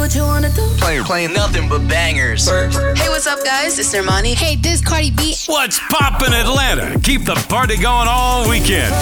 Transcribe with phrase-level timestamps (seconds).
[0.00, 0.66] what you wanna do.
[0.78, 2.48] Playing, playing nothing but bangers.
[2.48, 3.78] Hey, what's up, guys?
[3.78, 4.34] It's Armani.
[4.34, 5.34] Hey, this Cardi B.
[5.46, 6.98] What's poppin' Atlanta?
[7.00, 8.94] Keep the party going all weekend.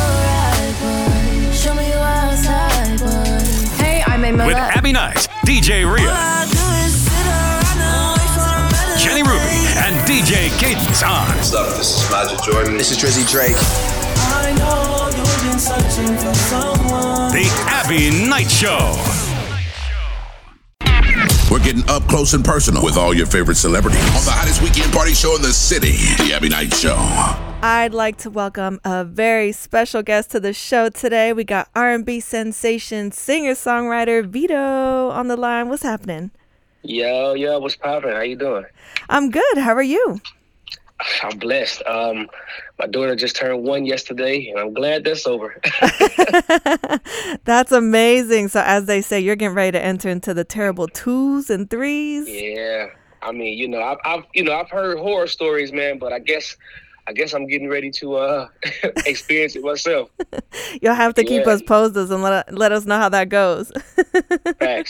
[1.54, 2.98] Show me you outside.
[3.78, 6.10] Hey, I'm a With Abbie Knights, DJ Rhea,
[8.98, 11.76] Jenny Ruby, and DJ Cadence on What's up?
[11.76, 12.76] This is Magic Jordan.
[12.76, 13.56] This is Drizzy Drake.
[17.30, 19.27] The Abbie Knight Show.
[21.50, 24.92] We're getting up close and personal with all your favorite celebrities on the hottest weekend
[24.92, 26.96] party show in the city, The Abbie Knight Show.
[27.62, 31.32] I'd like to welcome a very special guest to the show today.
[31.32, 35.70] We got R&B sensation singer-songwriter Vedo on the line.
[35.70, 36.32] What's happening?
[36.82, 38.12] Yo, yo, what's poppin'?
[38.12, 38.66] How you doing?
[39.08, 39.56] I'm good.
[39.56, 40.20] How are you?
[41.22, 41.82] I'm blessed.
[41.86, 42.28] Um,
[42.78, 45.60] my daughter just turned one yesterday, and I'm glad that's over.
[47.44, 48.48] That's amazing.
[48.48, 52.28] So as they say, you're getting ready to enter into the terrible twos and threes.
[52.28, 52.86] yeah,
[53.22, 56.20] I mean, you know, I've, I've, you know, I've heard horror stories, man, but I
[56.20, 56.56] guess,
[57.08, 58.48] I guess I'm getting ready to uh
[59.06, 60.10] experience it myself.
[60.80, 63.72] You'll have to keep us posted and let let us know how that goes.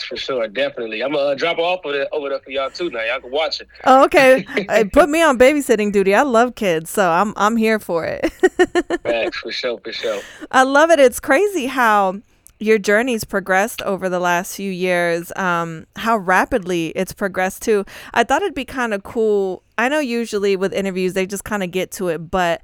[0.09, 1.03] For sure, definitely.
[1.03, 2.89] I'm gonna uh, drop off of it over there for y'all too.
[2.89, 3.67] Now y'all can watch it.
[3.85, 4.43] oh, okay.
[4.69, 6.15] Hey, Put me on babysitting duty.
[6.15, 8.31] I love kids, so I'm I'm here for it.
[9.03, 10.19] Facts for sure, for sure.
[10.49, 10.99] I love it.
[10.99, 12.21] It's crazy how
[12.59, 15.31] your journey's progressed over the last few years.
[15.35, 17.85] Um, how rapidly it's progressed too.
[18.13, 19.61] I thought it'd be kind of cool.
[19.77, 22.61] I know usually with interviews they just kind of get to it, but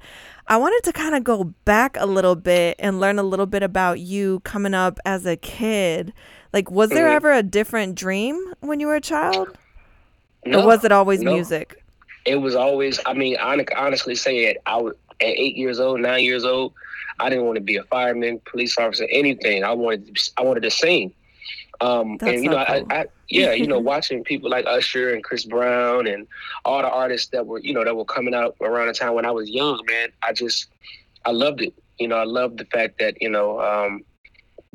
[0.48, 3.62] I wanted to kind of go back a little bit and learn a little bit
[3.62, 6.12] about you coming up as a kid.
[6.56, 7.16] Like, was there Mhm.
[7.16, 9.58] ever a different dream when you were a child,
[10.46, 11.34] No, or was it always no.
[11.34, 11.82] music?
[12.24, 16.00] it was always i mean i honestly say it i was at eight years old
[16.00, 16.72] nine years old
[17.20, 20.64] i didn't want to be a fireman police officer anything i wanted to, i wanted
[20.64, 21.12] to sing
[21.80, 22.86] um That's and you know cool.
[22.90, 26.26] I, I yeah you know watching people like usher and chris brown and
[26.64, 29.24] all the artists that were you know that were coming out around the time when
[29.24, 30.66] i was young man i just
[31.26, 34.02] i loved it you know i loved the fact that you know um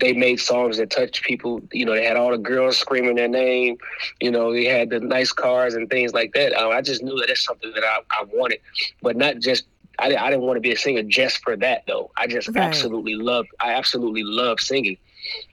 [0.01, 1.61] they made songs that touched people.
[1.73, 3.77] You know, they had all the girls screaming their name.
[4.21, 6.53] You know, they had the nice cars and things like that.
[6.53, 8.59] Uh, I just knew that that's something that I, I wanted,
[9.01, 9.65] but not just.
[9.99, 12.11] I, I didn't want to be a singer just for that though.
[12.17, 12.57] I just Right.
[12.57, 13.45] absolutely love.
[13.61, 14.97] I absolutely love singing,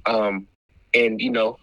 [0.06, 0.46] um,
[0.94, 1.58] and you know,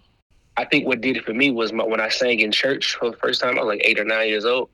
[0.57, 3.09] I think what did it for me was my, when I sang in church for
[3.11, 3.57] the first time.
[3.57, 4.69] I was like eight or nine years old,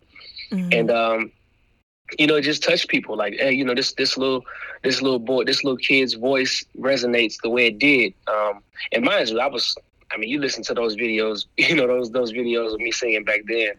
[0.52, 0.72] Mhm.
[0.72, 1.32] and um,
[2.18, 3.16] you know, it just touched people.
[3.16, 4.46] Like, hey, you know, this this little
[4.84, 8.14] this little boy, this little kid's voice resonates the way it did.
[8.28, 8.62] Um,
[8.92, 9.76] and mind you, I was,
[10.12, 13.24] I mean, you listen to those videos, you know, those those videos of me singing
[13.24, 13.74] back then,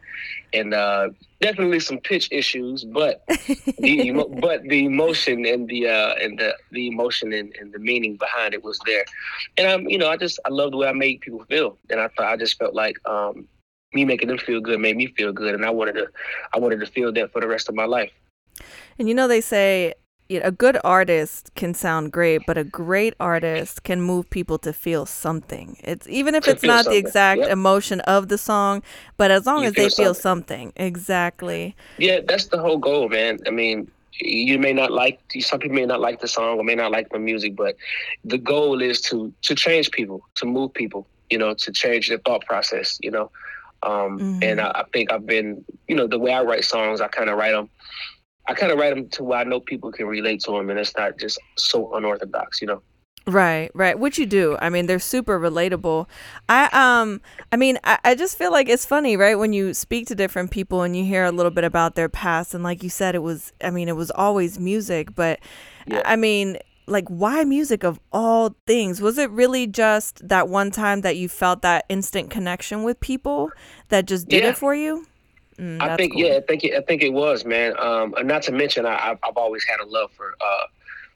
[0.53, 1.11] and uh,
[1.41, 6.57] definitely some pitch issues, but the emo- but the emotion and the uh, and the
[6.71, 9.05] the emotion and, and the meaning behind it was there.
[9.59, 12.01] And I'm, you know, I just I love the way I make people feel, and
[12.01, 12.97] I thought I just felt like.
[13.09, 13.49] Um,
[13.95, 16.09] me making them feel good made me feel good, and I wanted to,
[16.55, 18.11] I wanted to feel that for the rest of my life.
[18.99, 19.95] And you know, they say
[20.29, 24.59] you know, a good artist can sound great, but a great artist can move people
[24.59, 25.77] to feel something.
[25.85, 27.47] It's even if To it's feel not the exact yep.
[27.47, 28.83] emotion of the song,
[29.17, 30.73] but as long You as they feel feel something.
[30.77, 31.77] Exactly.
[31.97, 33.39] Yeah, that's the whole goal, man.
[33.47, 33.91] I mean,
[34.21, 37.09] you may not like some people may not like the song or may not like
[37.11, 37.77] the music, but
[38.25, 42.19] the goal is to to change people, to move people, you know, to change their
[42.19, 43.31] thought process, you know.
[43.83, 44.43] Um, Mhm.
[44.43, 47.31] And I, I think I've been, you know, the way I write songs, I kind
[47.31, 47.69] of write them.
[48.49, 50.79] I kind of write them to where I know people can relate to them, and
[50.79, 52.83] it's not just so unorthodox, you know.
[53.25, 53.97] Right, right.
[53.97, 54.57] Which you do.
[54.61, 56.09] I mean, they're super relatable.
[56.49, 57.21] I um
[57.53, 59.37] I mean, I, I just feel like it's funny, right?
[59.37, 62.53] When you speak to different people and you hear a little bit about their past
[62.53, 65.39] and like you said it was I mean, it was always music, but
[65.87, 66.03] Yeah.
[66.05, 66.59] I mean,
[66.89, 69.01] like why music of all things?
[69.01, 73.53] Was it really just that one time that you felt that instant connection with people
[73.91, 74.51] that just did Yeah.
[74.51, 75.07] it for you?
[75.63, 76.23] Mm, I think cool.
[76.23, 77.79] yeah, I think it, I think it was man.
[77.79, 80.65] Um, and not to mention, I, I've, I've always had a love for uh,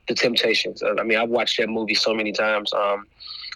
[0.07, 0.83] the Temptations.
[0.83, 2.73] I mean, I've watched that movie so many times.
[2.73, 3.07] Um,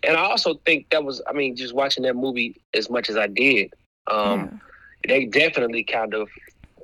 [0.02, 3.16] and I also think that was, I mean, just watching that movie as much as
[3.16, 3.72] I did,
[4.10, 4.60] um,
[5.06, 6.28] they definitely kind of,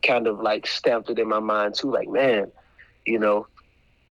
[0.04, 1.90] kind of like stamped it in my mind too.
[1.90, 2.52] Like, man,
[3.06, 3.46] you know,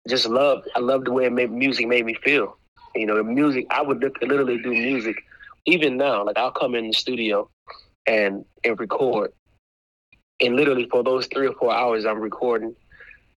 [0.08, 0.64] just love.
[0.74, 2.56] I love the way it made music made me feel.
[2.94, 3.66] You know, the music.
[3.70, 5.16] I would literally do music,
[5.66, 6.24] even now.
[6.24, 7.48] Like I'll come in the studio
[8.06, 9.32] and and record,
[10.40, 12.74] and literally for those three or four hours I'm recording,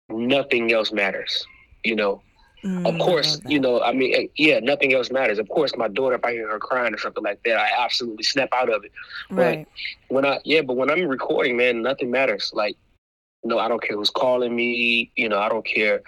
[0.09, 1.45] nothing else matters.
[1.83, 2.21] You know,
[2.63, 5.39] Mm, of course, you know, I mean, eh, yeah, nothing else matters.
[5.39, 8.23] Of course, my daughter, if I hear her crying or something like that, I absolutely
[8.23, 8.91] snap out of it.
[9.31, 9.67] Right.
[10.09, 12.51] When I, yeah, but when I'm recording, man, nothing matters.
[12.53, 12.77] Like,
[13.43, 15.11] no, I don't care who's calling me.
[15.15, 16.01] You know, I don't care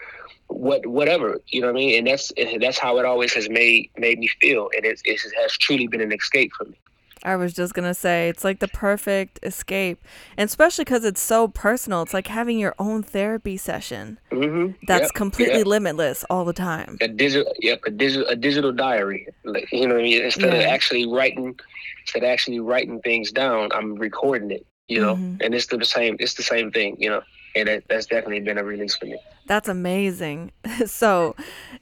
[0.47, 1.39] what, whatever.
[1.47, 1.97] You know what I mean?
[1.97, 5.19] And that's and that's how it always has made made me feel, and it, it
[5.41, 6.77] has truly been an escape for me.
[7.23, 10.03] I was just gonna say it's like the perfect escape,
[10.37, 12.01] and especially because it's so personal.
[12.03, 16.97] It's like having your own therapy session hmm that's completely limitless all the time.
[17.01, 20.53] a digital yep a digital a digital diary like you know what i mean instead
[20.53, 21.55] of actually writing
[22.03, 25.37] instead of actually writing things down i'm recording it you know Mhm.
[25.41, 27.21] and it's the same it's the same thing you know
[27.55, 29.17] and that, that's definitely been a release for me
[29.47, 30.51] That's amazing.
[30.87, 31.35] So,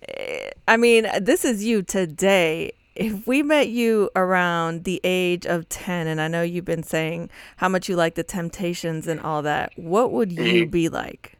[0.07, 2.71] eh, I mean, this is you today.
[2.95, 7.29] If we met you around the age of 10, and I know you've been saying
[7.57, 10.71] how much you like the Temptations and all that, what would you Mhm.
[10.71, 11.33] be like?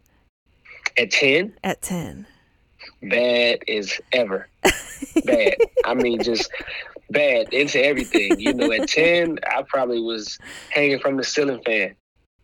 [0.98, 2.25] At 10 at 10?
[3.03, 4.48] bad as ever.
[5.25, 5.56] Bad.
[5.86, 6.50] I mean just
[7.09, 8.39] bad into everything.
[8.39, 10.38] You know at 10 i probably was
[10.69, 11.95] hanging from the ceiling fan.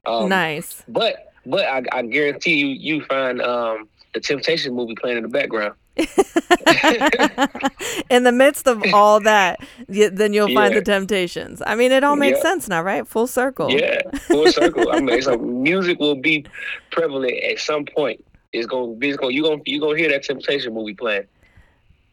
[0.05, 0.83] Um, nice.
[0.87, 5.29] but but I, I guarantee you you find um the temptation movie playing in the
[5.29, 5.73] background
[8.09, 10.79] In the midst of all that, then you'll find Yeah.
[10.79, 11.61] the Temptations.
[11.65, 12.43] I mean, it all makes Yeah.
[12.43, 13.07] sense now, right?
[13.07, 13.71] Full circle.
[13.71, 14.91] Yeah, full circle.
[14.91, 16.45] I mean, so music will be
[16.91, 18.23] prevalent at some point.
[18.53, 19.09] It's gonna be.
[19.09, 21.25] It's gonna you gonna you gonna hear that Temptation movie playing.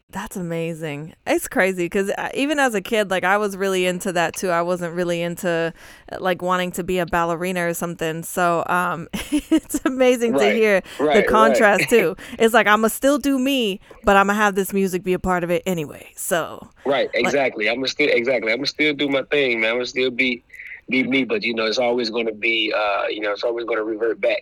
[0.09, 1.13] That's amazing.
[1.25, 4.49] It's crazy because even as a kid, like I was really into that too.
[4.49, 5.73] I wasn't really into
[6.11, 8.23] uh, like wanting to be a ballerina or something.
[8.23, 11.63] So um, it's amazing to Right, hear the right, right.
[11.63, 12.15] contrast too.
[12.37, 15.19] It's like I'm gonna still do me, but I'm gonna have this music be a
[15.19, 16.07] part of it anyway.
[16.15, 17.09] So Right.
[17.13, 17.67] Exactly.
[17.69, 18.51] I'm gonna still exactly.
[18.51, 19.71] I'm gonna still do my thing, man.
[19.71, 20.43] I'm gonna still be
[20.87, 21.25] be me.
[21.25, 22.71] But you know, it's always gonna be.
[22.75, 24.41] uh You know, it's always gonna revert back.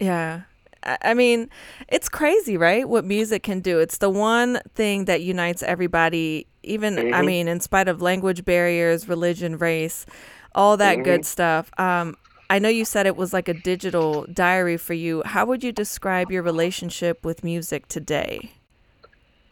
[0.00, 0.42] yeah.
[0.84, 1.50] I I mean,
[1.88, 2.88] it's crazy, right?
[2.88, 3.78] What music can do.
[3.78, 7.26] It's the one thing that unites everybody, even, I Mhm.
[7.26, 10.06] mean, in spite of language barriers, religion, race,
[10.54, 11.70] all that good stuff.
[11.78, 12.16] Um,
[12.50, 15.22] I know you said it was like a digital diary for you.
[15.26, 18.50] How would you describe your relationship with music today?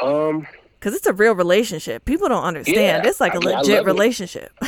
[0.01, 0.47] Um.
[0.79, 2.05] Because it's a real relationship.
[2.05, 3.03] People don't understand.
[3.05, 4.53] Yeah, it's like I a mean, legit relationship.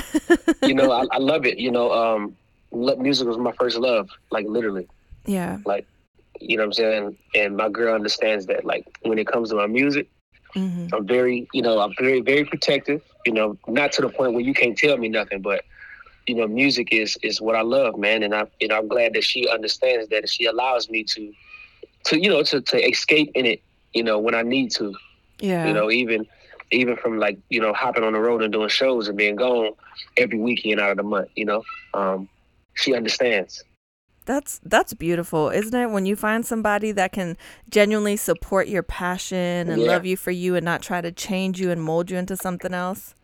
[0.62, 1.58] You know, I, I love it.
[1.58, 2.36] You know, um,
[2.72, 4.10] music was my first love.
[4.30, 4.88] Like literally.
[5.24, 5.58] yeah.
[5.64, 5.86] Like,
[6.40, 7.16] you know what I'm saying.
[7.34, 8.64] And my girl understands that.
[8.64, 10.08] Like when it comes to my music.
[10.54, 13.02] hmm I'm very, you know, I'm very, very protective.
[13.26, 15.64] You know, not to the point where you can't tell me nothing, but
[16.26, 18.22] you know, music is is what I love, man.
[18.22, 20.28] And I, you know, I'm glad that she understands that.
[20.28, 21.32] She allows me to,
[22.04, 23.62] to you know, to to escape in it.
[23.94, 24.94] You know, when I need to.
[25.40, 25.66] Yeah.
[25.66, 26.26] You know, even
[26.70, 29.72] even from like you know hopping on the road and doing shows and being gone
[30.16, 31.28] every weekend out of the month.
[31.36, 31.62] You know,
[31.94, 32.28] um,
[32.74, 33.62] she understands.
[34.28, 35.90] That's that's beautiful, isn't it?
[35.90, 37.38] When you find somebody that can
[37.70, 39.92] genuinely support your passion and Yeah.
[39.92, 42.74] love you for you and not try to change you and mold you into something
[42.74, 43.14] else.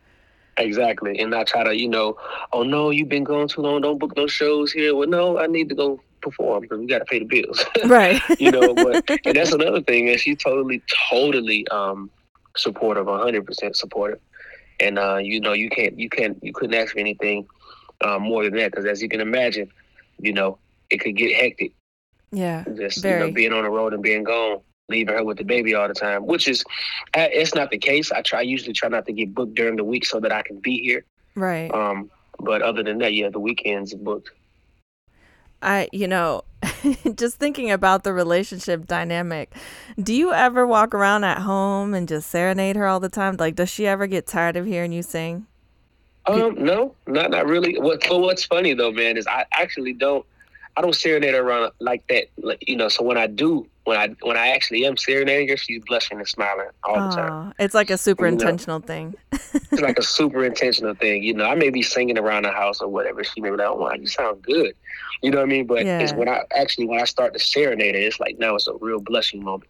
[0.57, 2.17] Exactly, and not try to, you know,
[2.53, 3.81] oh no, you've been gone too long.
[3.81, 4.95] Don't book no shows here.
[4.95, 7.63] Well, no, I need to go perform because we got to pay the bills.
[7.85, 8.19] Right.
[8.39, 10.81] you know, but and that's another thing, and she's totally,
[11.11, 12.09] totally um
[12.57, 14.19] supportive, hundred percent supportive.
[14.79, 17.45] And uh, you know, you can't, you can't, you couldn't ask for anything
[18.03, 19.69] uh, more than that because, as you can imagine,
[20.19, 20.57] you know,
[20.89, 21.73] it could get hectic.
[22.31, 22.63] yeah.
[22.75, 24.59] Just you know, being on the road and being gone,
[24.89, 26.63] leaving her with the baby all the time, which is,
[27.15, 28.11] it's not the case.
[28.11, 30.59] I try, usually try not to get booked during the week so that I can
[30.59, 31.05] be here.
[31.35, 31.73] Right.
[31.73, 32.09] Um,
[32.39, 34.31] but other than that, yeah, the weekends booked.
[35.61, 36.43] I, you know,
[37.15, 39.55] just thinking about the relationship dynamic,
[40.01, 43.37] do you ever walk around at home and just serenade her all the time?
[43.37, 45.47] Like, does she ever get tired of hearing you sing?
[46.27, 47.79] Um, no, not not really.
[47.79, 50.25] What but what's funny though, man, is I actually don't
[50.77, 52.25] I don't serenade her around like that.
[52.37, 55.57] Like, you know, so when I do, when I when I actually am serenading her,
[55.57, 57.53] she's blushing and smiling all the time.
[57.59, 58.33] It's like a super You know.
[58.41, 59.15] intentional thing.
[59.31, 61.23] It's like a super intentional thing.
[61.23, 63.23] You know, I may be singing around the house or whatever.
[63.23, 64.73] She may be like, "Oh, wow, you sound good."
[65.21, 65.65] You know what I mean?
[65.65, 68.67] But it's when I actually when I start to serenade her, it's like now it's
[68.67, 69.69] a real blushing moment.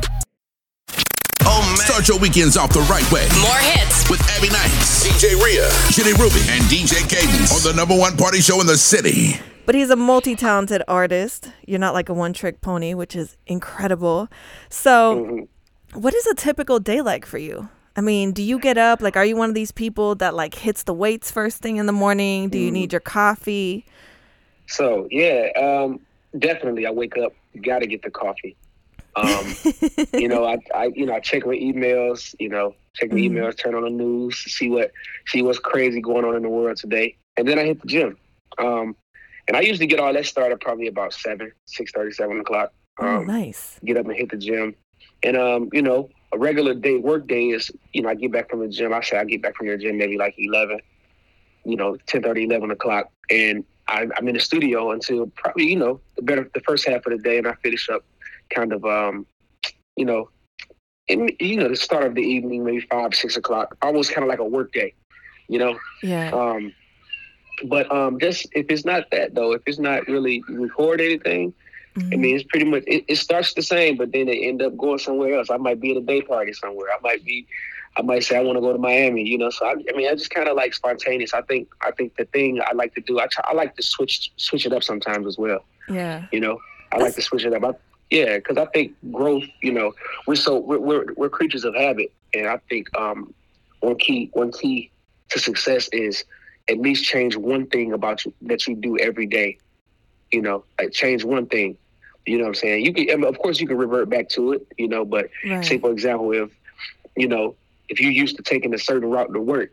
[1.43, 1.87] Oh man.
[1.87, 4.09] Start your weekends off the right way More hits.
[4.11, 8.41] with Abbie Knights, DJ Rhea, Jenny Ruby, and DJ Cadence on the number one party
[8.41, 9.41] show in the city.
[9.65, 11.51] But he's a multi talented artist.
[11.67, 14.29] You're not like a one trick pony, which is incredible.
[14.71, 16.01] So, mm-hmm.
[16.01, 17.69] what is a typical day like for you?
[17.97, 19.01] I mean, do you get up?
[19.01, 21.87] Like, are you one of these people that like hits the weights first thing in
[21.87, 22.49] the morning?
[22.51, 23.87] Do you need your coffee?
[24.67, 26.01] So yeah, um,
[26.39, 26.87] definitely.
[26.87, 28.57] I wake up, got to get the coffee.
[29.15, 29.47] Um,
[30.21, 32.35] you know, I, I, you know, I check my emails.
[32.39, 34.93] You know, check my emails, turn on the news, see what,
[35.29, 38.17] see what's crazy going on in the world today, and then I hit the gym.
[38.59, 38.95] Um,
[39.49, 42.73] and I usually get all that started probably about seven, six thirty, seven o'clock.
[42.99, 43.79] Oh, Um, nice.
[43.85, 44.75] get up and hit the gym.
[45.23, 48.51] And um, you know, a regular day work day is, you know, I get back
[48.51, 48.93] from the gym.
[48.93, 50.81] I say I get back from the gym maybe like eleven,
[51.65, 53.11] you know, 10 30, 11 o'clock.
[53.31, 57.07] And I, I'm in the studio until probably, you know, the better the first half
[57.07, 58.05] of the day and I finish up
[58.51, 59.27] kind of um,
[59.97, 60.29] you know,
[61.09, 64.29] in, you know, the start of the evening, maybe five, six o'clock, almost kind of
[64.29, 64.93] like a work day,
[65.49, 65.79] you know.
[66.03, 66.31] Yeah.
[66.33, 66.73] Um,
[67.65, 71.55] but um, just if it's not that though, if it's not really record anything,
[71.97, 74.77] I mean, it's pretty much it, it starts the same, but then they end up
[74.77, 75.51] going somewhere else.
[75.51, 76.89] I might be at a day party somewhere.
[76.93, 77.47] I might be,
[77.97, 79.27] I might say I want to go to Miami.
[79.27, 81.33] You know, so I, I mean, I just kind of like spontaneous.
[81.33, 83.83] I think I think the thing I like to do, I try, I like to
[83.83, 85.65] switch switch it up sometimes as well.
[85.89, 86.27] Yeah.
[86.33, 86.59] You know,
[86.93, 87.65] I like to switch it up.
[87.65, 87.73] I,
[88.11, 89.45] yeah, because I think growth.
[89.63, 89.95] You know,
[90.27, 93.35] we're so we're, we're we're creatures of habit, and I think um
[93.81, 94.91] one key one key
[95.31, 96.25] to success is
[96.69, 99.59] at least change one thing about you that you do every day.
[100.31, 101.79] You know, like change one thing.
[102.27, 102.85] You know what I'm saying?
[102.85, 104.67] You can, I mean, of course, you can revert back to it.
[104.79, 105.65] You know, but Right.
[105.65, 106.51] say for example, if
[107.17, 107.57] you know,
[107.89, 109.71] if you used to taking a certain route to work,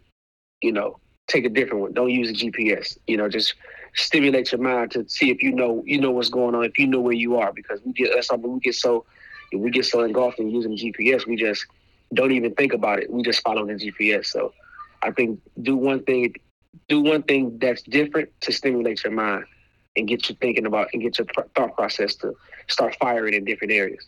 [0.61, 1.93] you know, take a different one.
[1.93, 2.97] Don't use a GPS.
[3.07, 3.55] You know, just
[3.95, 6.87] stimulate your mind to see if you know you know what's going on, if you
[6.87, 9.05] know where you are, because we get that's something we get so
[9.53, 11.65] we get so engulfed in using GPS, we just
[12.13, 13.11] don't even think about it.
[13.11, 14.27] We just follow the GPS.
[14.27, 14.53] So
[15.03, 16.33] I think do one thing,
[16.87, 19.45] do one thing that's different to stimulate your mind
[19.95, 22.35] and get you thinking about and get your pr- thought process to
[22.67, 24.05] start firing in different areas.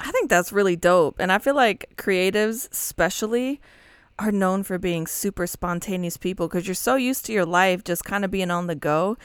[0.00, 1.16] I think that's really dope.
[1.18, 3.60] And I feel like creatives, especially,
[4.18, 8.04] are known for being super spontaneous people because you're so used to your life just
[8.04, 9.16] kind of being on the go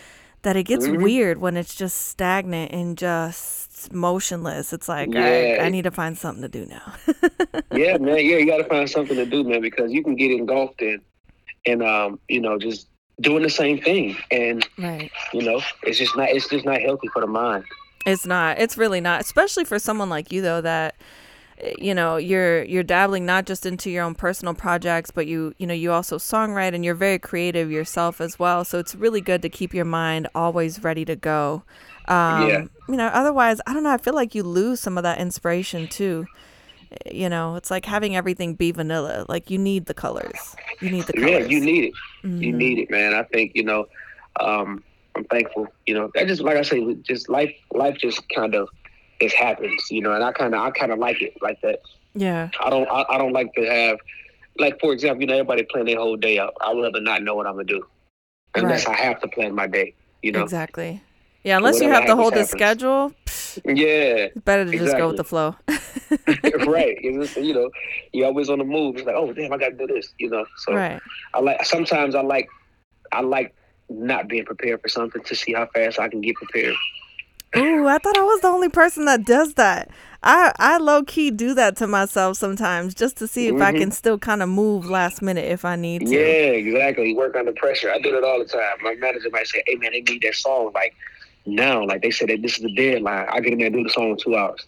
[0.44, 1.02] that it gets Mhm.
[1.04, 4.74] weird when it's just stagnant and just motionless.
[4.74, 5.60] It's like, Yeah.
[5.62, 6.94] I need to find something to do now.
[7.74, 8.18] yeah, man.
[8.18, 11.00] Yeah, you got to find something to do, man, because you can get engulfed in,
[11.66, 12.88] and um, you know, just
[13.22, 15.12] doing the same thing, and right.
[15.34, 17.64] you know, it's just not, it's just not healthy for the mind.
[18.06, 18.60] It's not.
[18.60, 19.22] It's really not.
[19.22, 20.96] Especially for someone like you, though, that
[21.78, 25.68] you know you're you're dabbling not just into your own personal projects, but you you
[25.68, 28.66] know you also songwrite and you're very creative yourself as well.
[28.66, 31.64] So it's really good to keep your mind always ready to go.
[32.08, 32.66] Um, Yeah.
[32.90, 33.92] You know, otherwise, I don't know.
[33.92, 36.26] I feel like you lose some of that inspiration too.
[37.12, 39.26] You know, it's like having everything be vanilla.
[39.30, 40.56] Like you need the colors.
[40.82, 41.30] You need the colors.
[41.30, 41.94] Yeah, you need it.
[42.24, 42.42] Mm-hmm.
[42.44, 43.14] You need it, man.
[43.14, 43.88] I think you know.
[44.40, 44.84] Um,
[45.16, 45.68] I'm thankful.
[45.86, 47.54] You know, that just like I say, just life.
[47.74, 48.70] Life just kind of
[49.20, 49.90] it happens.
[49.90, 51.80] You know, and I kind of I kind of like it like that.
[52.14, 52.50] Yeah.
[52.60, 53.98] I don't I, I don't like to have
[54.58, 56.54] like for example, you know, everybody plan their whole day out.
[56.62, 57.86] I would rather not know what I'm gonna do
[58.56, 59.00] unless Right.
[59.00, 59.94] I have to plan my day.
[60.22, 60.44] You know.
[60.44, 61.02] Exactly.
[61.44, 61.58] Yeah.
[61.58, 63.14] Unless you have to hold a happens, schedule,
[63.66, 64.28] Yeah.
[64.30, 65.56] it's better to just go with the flow.
[66.68, 66.98] right.
[67.04, 67.70] It's you know,
[68.14, 68.98] you're always on the move.
[68.98, 70.14] It's like, oh damn, I gotta do this.
[70.20, 70.46] You know.
[70.58, 71.02] So right.
[71.34, 72.50] I like sometimes I like
[73.12, 73.54] I like
[73.90, 76.76] not being prepared for something to see how fast I can get prepared.
[77.58, 79.90] Ooh, I thought I was the only person that does that.
[80.24, 83.78] I I low key do that to myself sometimes just to see if I Mhm.
[83.78, 86.16] can still kind of move last minute if I need to.
[86.16, 87.14] Yeah, exactly.
[87.14, 87.92] Work under pressure.
[87.92, 88.78] I do it all the time.
[88.82, 90.94] My manager might say, "Hey man, they need that song like
[91.46, 93.28] now." Like they said that this is the deadline.
[93.30, 94.66] I get in there and do the song in two hours,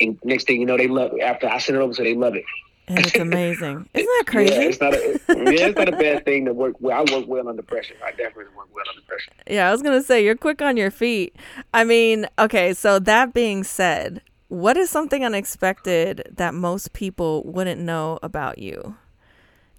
[0.00, 1.22] and next thing you know, they love it.
[1.22, 2.44] After I send it over, so they love it.
[2.86, 3.88] And it's amazing.
[3.94, 4.68] Isn't that Yeah, crazy?
[4.68, 4.98] it's not a
[5.32, 6.98] yeah, it's not a bad thing to work well.
[6.98, 7.94] I work well under pressure.
[8.04, 9.32] I definitely work well under pressure.
[9.46, 11.36] Yeah, I was gonna say you're quick on your feet.
[11.72, 17.80] I mean, okay, so that being said, what is something unexpected that most people wouldn't
[17.80, 18.96] know about you?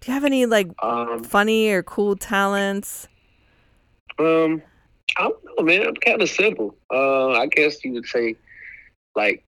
[0.02, 3.08] Do you have any like Um, funny or cool talents?
[4.20, 4.62] Um,
[5.18, 5.88] I don't know, man.
[5.88, 6.78] I'm kind of simple.
[6.92, 8.38] Uh, I guess you would say,
[9.16, 9.45] like,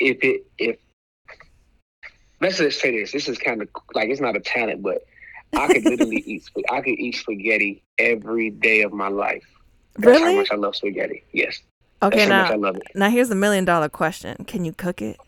[0.00, 0.76] if it if
[2.40, 3.12] let's just say this.
[3.12, 5.04] This is kind of like it's not a talent, but
[5.56, 6.44] I could literally eat.
[6.70, 9.44] I could eat spaghetti every day of my life.
[9.96, 10.36] That's how Really?
[10.36, 11.24] much I love spaghetti.
[11.32, 11.60] Yes.
[12.02, 12.82] Okay, That's how much I now love it.
[12.94, 14.44] now here's a million dollar question.
[14.46, 15.18] Can you cook it?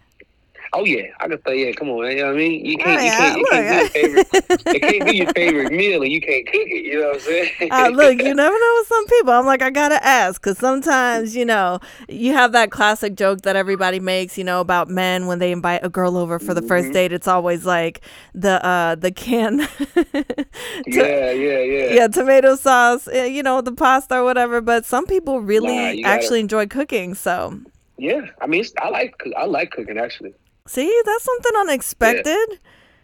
[0.73, 1.73] Oh yeah, I can say yeah.
[1.73, 2.13] Come on, man.
[2.17, 2.65] You know what I mean?
[2.65, 3.03] You Oh, can't.
[3.03, 3.37] you yeah, can't.
[3.37, 4.29] You can't do your favorite.
[4.73, 6.85] it can't be your favorite meal, and you can't cook it.
[6.85, 7.51] You know what I'm saying?
[7.71, 9.33] Uh, look, you never know with some people.
[9.33, 13.57] I'm like, I gotta ask because sometimes, you know, you have that classic joke that
[13.57, 16.69] everybody makes, you know, about men when they invite a girl over for the Mm-hmm.
[16.69, 17.13] first date.
[17.13, 18.01] It's always like
[18.35, 19.61] the uh the can,
[20.87, 21.95] yeah, yeah, yeah.
[21.95, 24.61] yeah, tomato sauce, eh, you know, the pasta or whatever.
[24.61, 27.15] But some people really Nah, you gotta- actually enjoy cooking.
[27.15, 27.59] So,
[27.99, 30.35] Yeah, I mean, it's, I like I like cooking actually.
[30.67, 32.61] See, that's something unexpected.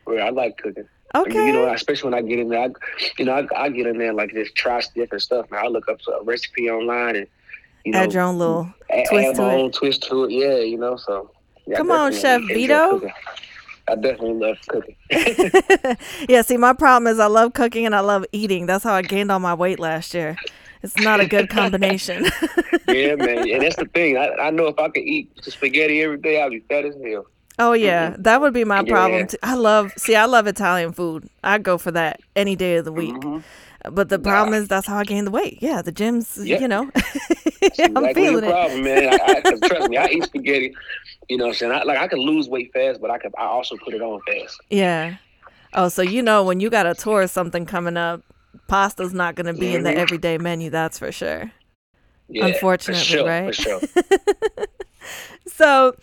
[0.07, 0.89] Oh, yeah, I like cooking.
[1.15, 1.47] Okay.
[1.47, 2.69] You know, especially when I get in there, I,
[3.19, 5.51] you know, I, I get in there and, like just try different stuff.
[5.51, 7.27] Man, I look up a recipe online and
[7.85, 9.59] you know, Add your own little add, twist add to my it.
[9.59, 10.31] own twist to it.
[10.31, 10.97] Yeah, you know.
[10.97, 11.31] So
[11.67, 13.13] yeah, Come on, Chef Vedo.
[13.89, 14.97] I definitely love cooking.
[16.29, 18.67] Yeah, see, my problem is I love cooking and I love eating.
[18.67, 20.37] That's how I gained all my weight last year.
[20.83, 22.25] It's not a good combination.
[22.89, 24.17] yeah, man, and that's the thing.
[24.17, 27.27] I, I know if I could eat spaghetti every day, I'd be fat as hell.
[27.59, 29.27] Oh yeah, that would be my problem.
[29.27, 29.37] Too.
[29.43, 31.29] I love see, I love Italian food.
[31.45, 33.15] I go for that any day of the week.
[33.91, 35.59] But the problem is that's how I gain the weight.
[35.61, 36.47] Yeah, the gyms, Mm-hmm.
[36.47, 36.61] Yeah.
[36.61, 36.91] you know.
[38.07, 38.51] I'm feeling the it.
[38.51, 39.09] problem, man.
[39.09, 40.73] I, I, trust me, I eat spaghetti.
[41.29, 43.33] You know, what I'm saying I, like I can lose weight fast, but I can
[43.39, 44.61] I also put it on fast.
[44.71, 45.17] Yeah.
[45.75, 48.23] Oh, so you know when you got a tour or something coming up,
[48.69, 49.97] pasta's not going to be in the Mhm.
[49.97, 50.71] everyday menu.
[50.71, 51.51] That's for sure.
[52.29, 53.55] Yeah, Unfortunately, for sure, right?
[53.55, 53.81] For sure.
[55.47, 55.97] So,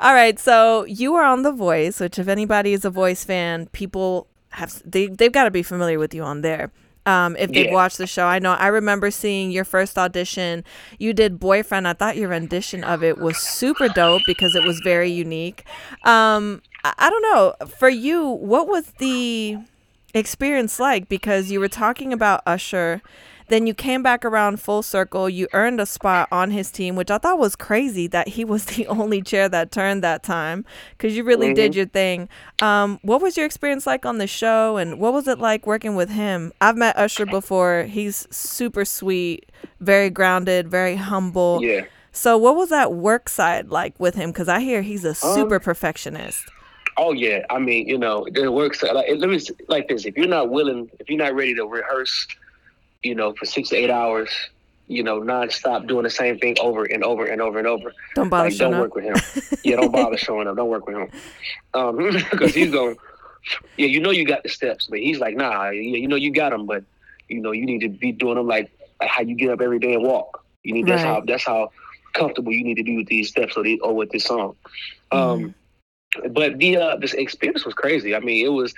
[0.00, 0.38] all right.
[0.38, 4.82] So you are on The Voice, which if anybody is a Voice fan, people have
[4.84, 6.70] they they've got to be familiar with you on there.
[7.04, 7.72] Um, if they've Yeah.
[7.72, 10.62] watched the show, I know I remember seeing your first audition.
[10.98, 11.88] You did Boyfriend.
[11.88, 15.64] I thought your rendition of it was super dope because it was very unique.
[16.04, 19.58] Um, I, I don't know for you, what was the
[20.14, 21.08] experience like?
[21.08, 23.02] Because you were talking about Usher.
[23.52, 25.28] Then you came back around full circle.
[25.28, 28.64] You earned a spot on his team, which I thought was crazy that he was
[28.76, 30.64] the only chair that turned that time
[30.96, 32.30] because you really did your thing.
[32.62, 35.96] Um, what was your experience like on the show, and what was it like working
[35.96, 36.54] with him?
[36.62, 37.82] I've met Usher before.
[37.82, 41.62] He's super sweet, very grounded, very humble.
[41.62, 41.84] Yeah.
[42.10, 44.30] So, what was that work side like with him?
[44.30, 46.42] Because I hear he's a Um, super perfectionist.
[46.96, 47.44] Oh yeah.
[47.50, 49.38] I mean, you know, it works like let me
[49.68, 50.06] like this.
[50.06, 52.26] If you're not willing, if you're not ready to rehearse,
[53.02, 54.30] you know, for six to eight hours,
[54.88, 57.92] you know, nonstop doing the same thing over and over and over and over.
[58.14, 58.86] Don't bother like, showing don't up.
[58.86, 59.58] work with him.
[59.64, 60.56] yeah, don't bother showing up.
[60.56, 61.08] Don't work with him.
[61.74, 61.96] Um,
[62.30, 62.96] because he's going.
[63.76, 65.70] Yeah, you know you got the steps, but he's like, nah.
[65.70, 66.84] You, you know you got them, but
[67.28, 69.78] you know you need to be doing them like, like how you get up every
[69.78, 70.44] day and walk.
[70.62, 71.70] You need that's how that's how
[72.12, 74.54] comfortable you need to be with these steps or, the, or with this song.
[75.10, 75.54] Um,
[76.30, 78.14] but the uh, this experience was crazy.
[78.14, 78.74] I mean, it was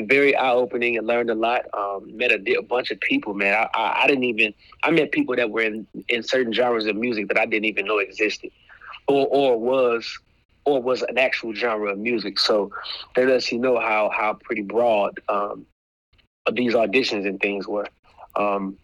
[0.00, 1.66] very eye opening and learned a lot.
[1.74, 3.54] Um, met a, a bunch of people, man.
[3.54, 6.96] I, I, I didn't even I met people that were in, in certain genres of
[6.96, 8.50] music that I didn't even know existed,
[9.06, 10.18] or or was
[10.64, 12.38] or was an actual genre of music.
[12.38, 12.72] So
[13.14, 15.66] that lets you know how how pretty broad um,
[16.52, 17.86] these auditions and things were.
[18.34, 18.76] Um,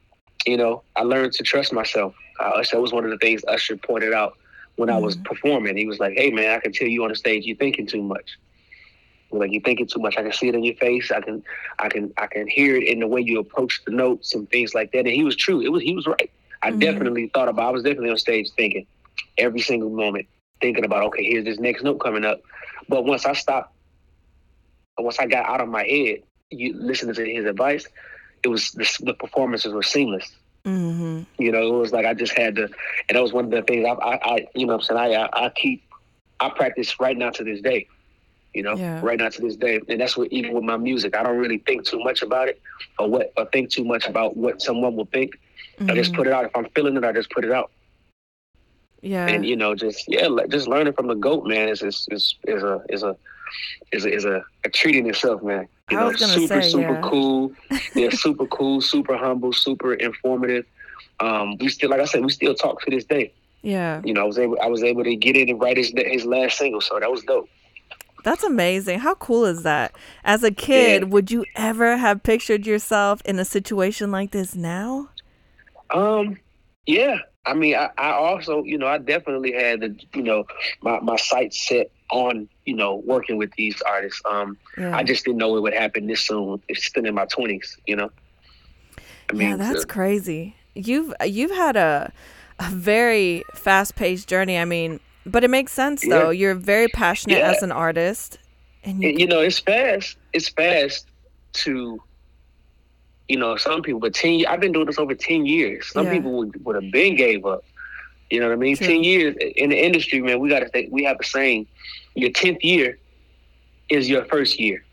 [0.46, 2.14] you know, I learned to trust myself.
[2.38, 4.38] Uh, that was one of the things Usher pointed out
[4.78, 5.24] when I was mm-hmm.
[5.24, 5.76] performing.
[5.76, 8.02] He was like, "Hey, man, I can tell you on the stage you're thinking too
[8.02, 8.38] much.
[9.30, 10.16] Like you're thinking too much.
[10.16, 11.10] I can see it in your face.
[11.10, 11.42] I can,
[11.78, 14.74] I can, I can hear it in the way you approach the notes and things
[14.74, 15.60] like that." And he was true.
[15.60, 16.30] It was he was right.
[16.62, 16.78] I mm-hmm.
[16.78, 17.66] definitely thought about.
[17.66, 18.86] I was definitely on stage thinking
[19.36, 20.26] every single moment,
[20.60, 22.40] thinking about, okay, here's this next note coming up.
[22.88, 23.74] But once I stopped,
[24.96, 27.86] once I got out of my head, you listening to his advice,
[28.42, 30.30] it was the, the performances were seamless.
[30.68, 31.42] Mm-hmm.
[31.42, 33.62] You know, it was like I just had to, and that was one of the
[33.62, 35.82] things I, I, I you know, what I'm saying I, I, keep,
[36.40, 37.86] I practice right now to this day.
[38.54, 39.00] You know, Yeah.
[39.02, 41.58] right now to this day, and that's what even with my music, I don't really
[41.58, 42.60] think too much about it,
[42.98, 45.38] or what, or think too much about what someone will think.
[45.80, 46.44] I just put it out.
[46.46, 47.70] If I'm feeling it, I just put it out.
[49.00, 49.26] Yeah.
[49.26, 52.62] And you know, just yeah, just learning from the goat man is is is, is
[52.64, 53.16] a is a
[53.92, 55.68] is a, is a, a treat in itself, man.
[55.90, 57.00] You I know, super say, super yeah.
[57.02, 57.52] cool.
[57.94, 60.66] Yeah, super cool, super humble, super informative.
[61.20, 63.32] Um, we still, like I said, we still talk to this day.
[63.62, 64.00] yeah.
[64.04, 66.24] You know, I was able I was able to get in and write his his
[66.24, 67.48] last single, so that was dope.
[68.24, 68.98] That's amazing.
[68.98, 69.94] How cool is that?
[70.24, 71.08] As a kid, Yeah.
[71.08, 75.08] would you ever have pictured yourself in a situation like this now?
[75.90, 76.36] Um,
[76.86, 77.18] yeah.
[77.46, 80.44] I mean, I, I also, you know, I definitely had the, you know,
[80.82, 84.20] my, my sights set on, you know, working with these artists.
[84.30, 84.96] Um, Yeah.
[84.96, 86.60] I just didn't know it would happen this soon.
[86.68, 88.10] It's still in my twenties, you know.
[89.30, 90.56] I yeah, that's uh, crazy.
[90.74, 92.12] You've you've had a
[92.58, 94.58] a very fast paced journey.
[94.58, 96.10] I mean, but it makes sense Yeah.
[96.18, 96.30] though.
[96.30, 97.50] You're very passionate Yeah.
[97.50, 98.38] as an artist,
[98.84, 100.16] and you, you know, it's fast.
[100.32, 101.06] It's fast
[101.64, 102.00] to,
[103.28, 104.00] you know, some people.
[104.00, 105.86] But ten, I've been doing this over ten years.
[105.92, 106.14] Some Yeah.
[106.14, 107.64] people would, would have been gave up.
[108.30, 108.76] You know what I mean?
[108.76, 108.86] True.
[108.86, 110.40] Ten years in the industry, man.
[110.40, 110.90] We got to think.
[110.92, 111.66] We have a saying:
[112.14, 112.98] your tenth year
[113.88, 114.84] is your first year.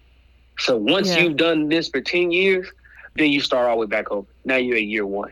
[0.57, 1.23] So once Yeah.
[1.23, 2.67] you've done this for ten years,
[3.15, 4.27] then you start all the way back over.
[4.45, 5.31] Now you're at year one.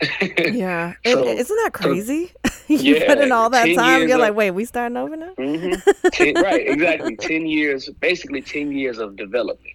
[0.38, 2.30] yeah, So- isn't that crazy?
[2.68, 4.02] you Yeah, put in all that time.
[4.06, 5.32] You're of- like, wait, we starting over now?
[5.36, 5.72] hmm
[6.12, 7.16] ten, right, exactly.
[7.16, 9.74] Ten years, basically ten years of development,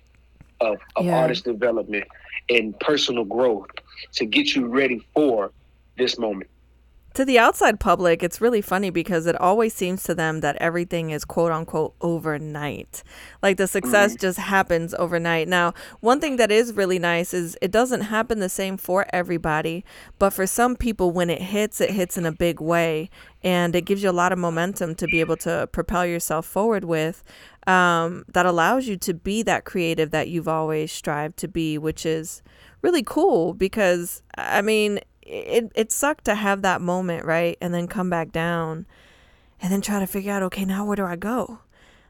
[0.64, 1.20] of, of Yeah.
[1.22, 2.06] artist development
[2.50, 3.68] and personal growth
[4.14, 5.52] to get you ready for
[5.98, 6.50] this moment.
[7.14, 11.12] To the outside public, it's really funny because it always seems to them that everything
[11.12, 13.04] is quote unquote overnight.
[13.44, 15.48] Like the success just happens overnight.
[15.48, 19.86] Now, one thing that is really nice is it doesn't happen the same for everybody,
[20.18, 23.12] but for some people, when it hits, it hits in a big way
[23.44, 26.84] and it gives you a lot of momentum to be able to propel yourself forward
[26.84, 27.24] with.
[27.68, 32.08] Um, that allows you to be that creative that you've always strived to be, which
[32.08, 32.42] is
[32.82, 37.58] really cool because I mean, it it sucked to have that moment, right?
[37.62, 38.86] And then come back down
[39.62, 41.60] and then try to figure out, okay, now where do I go?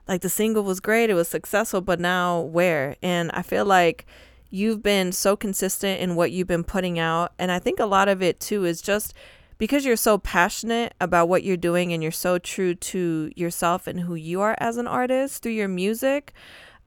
[0.08, 2.96] Like the single was great, it was successful, but now where?
[3.02, 4.06] And I feel like
[4.50, 8.08] you've been so consistent in what you've been putting out, and I think a lot
[8.10, 9.14] of it too is just
[9.58, 14.02] because you're so passionate about what you're doing and you're so true to yourself and
[14.02, 16.34] who you are as an artist through your music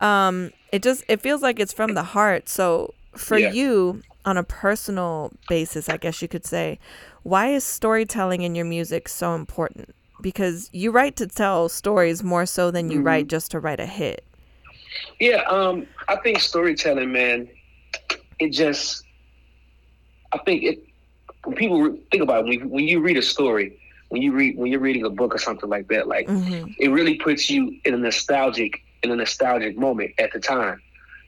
[0.01, 3.51] um it just it feels like it's from the heart so for Yeah.
[3.53, 6.79] you on a personal basis i guess you could say
[7.23, 12.45] why is storytelling in your music so important because you write to tell stories more
[12.45, 14.25] so than you write just to write a hit
[15.21, 17.49] Yeah, um, I think storytelling, man,
[18.39, 19.05] it just,
[20.33, 20.79] I think it.
[21.45, 23.73] When people think about it, when, when you read a story,
[24.09, 26.75] when you read when you're reading a book or something like that, like Mhm.
[26.79, 30.81] it really puts you in a nostalgic in a nostalgic moment at the time.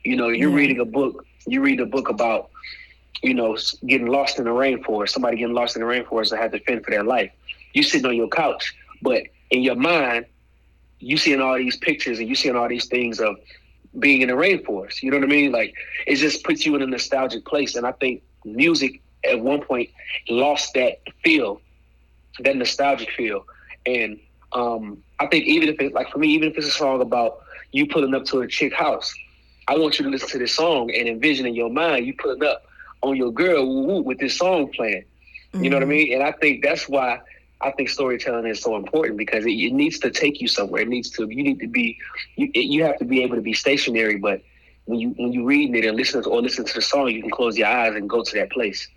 [0.03, 0.55] You know, you're Yeah.
[0.61, 1.25] reading a book.
[1.47, 2.49] You read a book about,
[3.21, 5.09] you know, getting lost in the rainforest.
[5.09, 7.31] Somebody getting lost in the rainforest that had to fend for their life.
[7.73, 10.25] You sitting on your couch, but in your mind,
[10.99, 13.35] you seeing all these pictures and you seeing all these things of
[13.97, 15.01] being in the rainforest.
[15.01, 15.51] You know what I mean?
[15.51, 15.73] Like
[16.07, 17.75] it just puts you in a nostalgic place.
[17.75, 19.89] And I think music at one point
[20.29, 21.61] lost that feel,
[22.41, 23.45] that nostalgic feel.
[23.85, 24.19] And
[24.51, 27.41] um, I think even if it like for me, even if it's a song about
[27.71, 29.13] you pulling up to a chick house,
[29.67, 32.43] I want you to listen to this song and envision in your mind you pulling
[32.43, 32.63] up
[33.01, 35.05] on your girl woo, woo, with this song playing.
[35.53, 35.89] You know what I mm-hmm.
[35.89, 36.13] mean?
[36.13, 37.21] And I think that's why
[37.61, 40.83] I think storytelling is so important because it, it needs to take you somewhere.
[40.83, 41.27] It needs to.
[41.27, 41.97] You need to be.
[42.35, 44.41] You, it, you have to be able to be stationary, but
[44.85, 47.21] when you when you reading it and listen to, or listen to the song, you
[47.21, 48.87] can close your eyes and go to that place.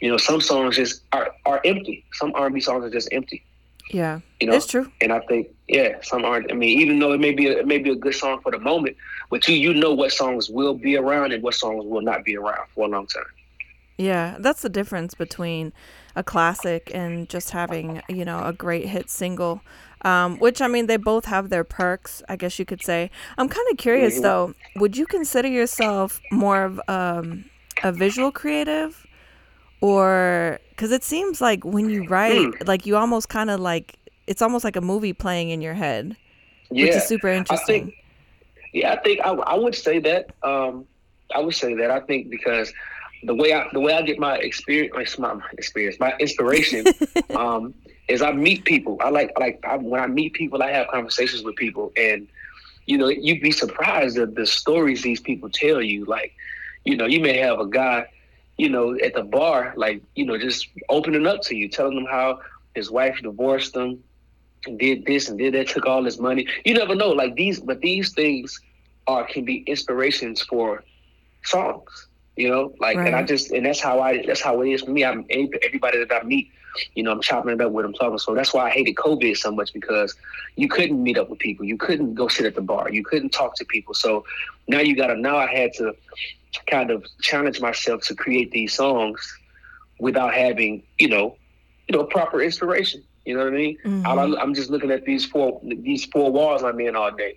[0.00, 2.04] You know, some songs just are are empty.
[2.12, 3.44] Some R and B songs are just empty.
[3.90, 6.50] yeah You know, it's true And I think, yeah, some aren't.
[6.50, 8.52] I mean, even though it may be a, it may be a good song for
[8.52, 8.96] the moment,
[9.28, 12.36] but you you know what songs will be around and what songs will not be
[12.36, 13.24] around for a long time.
[13.98, 15.72] Yeah, that's the difference between
[16.14, 19.62] a classic and just having, you know, a great hit single.
[20.02, 23.10] Um, which I mean, they both have their perks, I guess you could say.
[23.38, 24.54] I'm kind of curious though.
[24.76, 27.46] Would you consider yourself more of um,
[27.82, 29.06] a visual creative,
[29.80, 34.42] or because it seems like when you write, like you almost kind of like it's
[34.42, 36.16] almost like a movie playing in your head,
[36.70, 37.84] Yeah, which is super I interesting.
[37.84, 37.94] think,
[38.72, 40.30] yeah, I think I, I would say that.
[40.42, 40.86] Um,
[41.34, 41.90] I would say that.
[41.90, 42.72] I think because
[43.26, 46.86] the way I the way I get my experience, my experience, my inspiration,
[47.30, 47.74] um,
[48.08, 48.98] is I meet people.
[49.00, 52.28] I like like I, when I meet people, I have conversations with people, and
[52.86, 56.04] you know, you'd be surprised at the stories these people tell you.
[56.04, 56.34] Like,
[56.84, 58.06] you know, you may have a guy,
[58.56, 62.06] you know, at the bar, like, you know, just opening up to you, telling them
[62.06, 62.40] how
[62.74, 64.02] his wife divorced him,
[64.76, 66.46] did this and did that, took all his money.
[66.64, 68.60] You never know, like these, but these things
[69.08, 70.84] are can be inspirations for
[71.42, 72.06] songs.
[72.36, 74.90] You know, like, and I just, and that's how I, that's how it is for
[74.90, 75.04] me.
[75.04, 76.50] I'm everybody that I meet,
[76.94, 78.18] you know, I'm chopping it up with them talking.
[78.18, 80.14] So that's why I hated COVID so much because
[80.56, 83.30] you couldn't meet up with people, you couldn't go sit at the bar, you couldn't
[83.30, 83.94] talk to people.
[83.94, 84.24] So
[84.68, 85.94] now you got to, now I had to
[86.66, 89.20] kind of challenge myself to create these songs
[89.98, 91.36] without having, you know,
[91.88, 93.02] you know, proper inspiration.
[93.24, 93.78] You know what I mean?
[93.84, 94.06] Mm-hmm.
[94.06, 97.36] All I, I'm just looking at these four these four walls I'm in all day.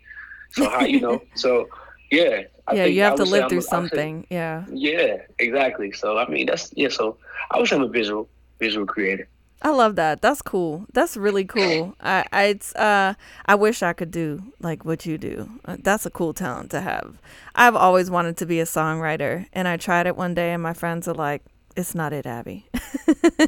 [0.51, 1.21] So how you know?
[1.35, 1.67] So
[2.11, 2.41] yeah.
[2.67, 4.27] I yeah, think you I have to live through a- I would say- something.
[4.29, 4.65] Yeah.
[4.71, 5.91] Yeah, exactly.
[5.91, 6.89] So I mean, that's yeah.
[6.89, 7.17] So
[7.51, 9.27] I wish I'm a visual visual creator.
[9.61, 10.21] I love that.
[10.21, 10.85] That's cool.
[10.93, 11.95] That's really cool.
[12.01, 15.49] I I it's uh I wish I could do like what you do.
[15.65, 17.17] Uh, That's a cool talent to have.
[17.55, 20.73] I've always wanted to be a songwriter and I tried it one day and my
[20.73, 21.41] friends are like
[21.75, 22.67] it's not it, Abbie.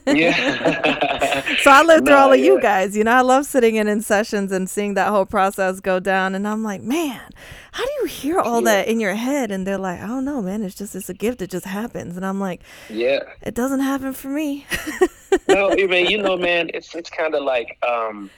[0.07, 1.41] Yeah.
[1.61, 2.95] So I lived through No, all of you guys.
[2.95, 6.33] You know, I love sitting in in sessions and seeing that whole process go down.
[6.35, 7.21] And I'm like, man,
[7.71, 9.51] how do you hear all that in your head?
[9.51, 10.63] And they're like, I don't know, man.
[10.63, 11.41] It's just, it's a gift.
[11.41, 12.17] It just happens.
[12.17, 13.19] And I'm like, yeah.
[13.41, 14.65] it doesn't happen for me.
[15.47, 18.29] No, I mean, you know, man, it's it's kind of like, um,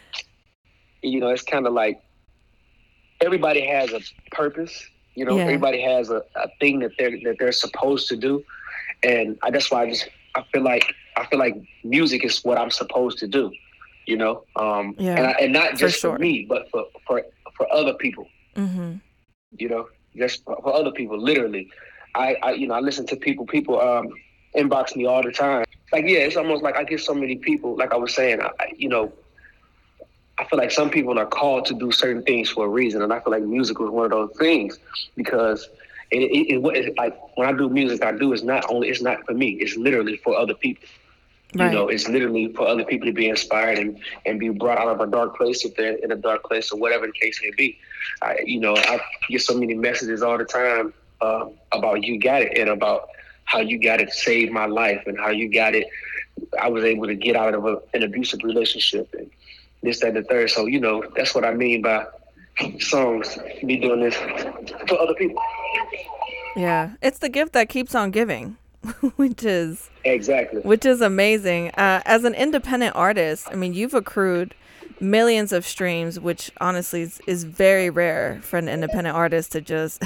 [1.01, 2.01] you know, it's kind of like
[3.21, 4.85] everybody has a purpose.
[5.15, 5.43] You know, Yeah.
[5.43, 8.43] everybody has a, a thing that they're that they're supposed to do,
[9.03, 12.57] and I, that's why I just I feel like I feel like music is what
[12.57, 13.51] I'm supposed to do.
[14.05, 16.13] You know, um, Yeah, and I, and not for just sure.
[16.15, 17.23] for me, but for for
[17.57, 18.27] for other people.
[18.55, 18.93] hmm
[19.59, 21.67] you know, just for for other people, literally.
[22.15, 24.07] I, I, you know, I listen to people, people um,
[24.55, 25.63] inbox me all the time.
[25.91, 28.73] Like, yeah, it's almost like I get so many people, like I was saying, I-
[28.77, 29.11] you know,
[30.39, 33.01] I feel like some people are called to do certain things for a reason.
[33.01, 34.77] And I feel like music was one of those things
[35.15, 35.69] because
[36.13, 38.89] it, it, it, what is like when I do music, I do is not only,
[38.89, 40.87] it's not for me, it's literally for other people.
[41.55, 41.71] Right.
[41.71, 44.87] You know, it's literally for other people to be inspired and, and be brought out
[44.87, 47.51] of a dark place if they're in a dark place or whatever the case may
[47.55, 47.77] be.
[48.21, 48.99] I, you know, I
[49.29, 53.09] get so many messages all the time uh, about you got it and about
[53.45, 55.87] how you got it saved my life and how you got it.
[56.59, 59.29] I was able to get out of a, an abusive relationship and
[59.83, 60.49] this, that, and the third.
[60.49, 62.05] So, you know, that's what I mean by
[62.79, 64.15] songs, me doing this
[64.87, 65.41] for other people.
[66.55, 66.91] Yeah.
[67.01, 68.57] It's the gift that keeps on giving,
[69.15, 70.61] which is, Exactly.
[70.61, 71.69] which is amazing.
[71.71, 74.53] Uh, as an independent artist, I mean, you've accrued
[74.99, 80.01] millions of streams, which honestly is, is very rare for an independent artist to just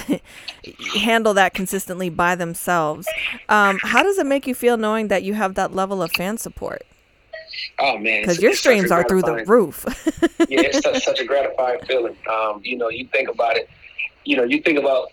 [0.96, 3.08] handle that consistently by themselves.
[3.50, 6.38] Um, how does it make you feel knowing that you have that level of fan
[6.38, 6.84] support?
[7.80, 8.22] Oh, man.
[8.22, 9.86] Because your it's such a streams are through the roof.
[10.50, 12.16] yeah, it's such, such a gratifying feeling.
[12.30, 13.70] Um, you know, you think about it.
[14.26, 15.12] You know, you think about.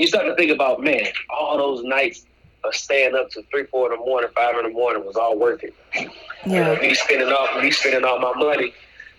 [0.00, 2.24] You start to think about, man, all those nights
[2.64, 5.38] of staying up to three, four in the morning, five in the morning was all
[5.38, 5.74] worth it.
[5.94, 6.06] You
[6.46, 6.80] know, yeah.
[6.80, 8.72] me spending all me spending all my money,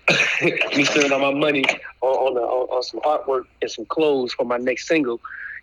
[0.76, 1.66] me spending all my money
[2.02, 5.22] on on, the, on on some artwork and some clothes for my next single,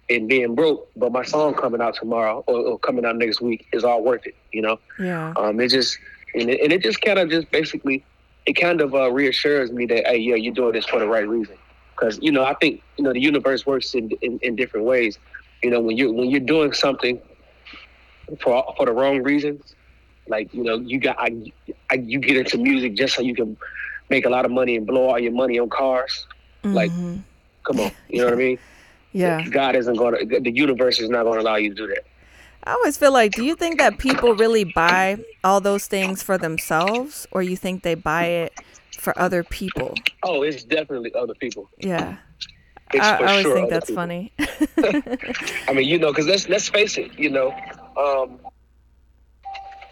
[0.08, 3.66] and being broke, but my song coming out tomorrow or, or coming out next week
[3.72, 4.36] is all worth it.
[4.52, 4.78] You know.
[5.00, 5.32] Yeah.
[5.36, 5.98] Um, it just
[6.36, 8.04] and it, and it just kind of just basically
[8.46, 11.26] it kind of uh, reassures me that hey, yeah, you're doing this for the right
[11.26, 11.56] reason.
[11.98, 15.18] Because you know, I think you know the universe works in, in in different ways.
[15.62, 17.20] You know, when you when you're doing something
[18.40, 19.74] for for the wrong reasons,
[20.28, 21.30] like you know, you got I,
[21.90, 23.56] I, you get into music just so you can
[24.10, 26.26] make a lot of money and blow all your money on cars.
[26.64, 27.22] Like, Mhm.
[27.66, 28.58] come on, you know what I mean?
[29.12, 29.44] yeah.
[29.50, 30.40] God isn't going to.
[30.40, 32.04] The universe is not going to allow you to do that.
[32.64, 36.36] I always feel like, do you think that people really buy all those things for
[36.36, 38.52] themselves, or you think they buy it
[39.00, 39.94] for other people?
[40.22, 41.68] Oh, it's definitely other people.
[41.78, 42.16] Yeah.
[42.92, 44.02] It's I, for I always sure think that's people.
[44.02, 44.32] funny.
[45.68, 47.54] I mean, you know, because let's let's face it, you know,
[47.96, 48.38] um,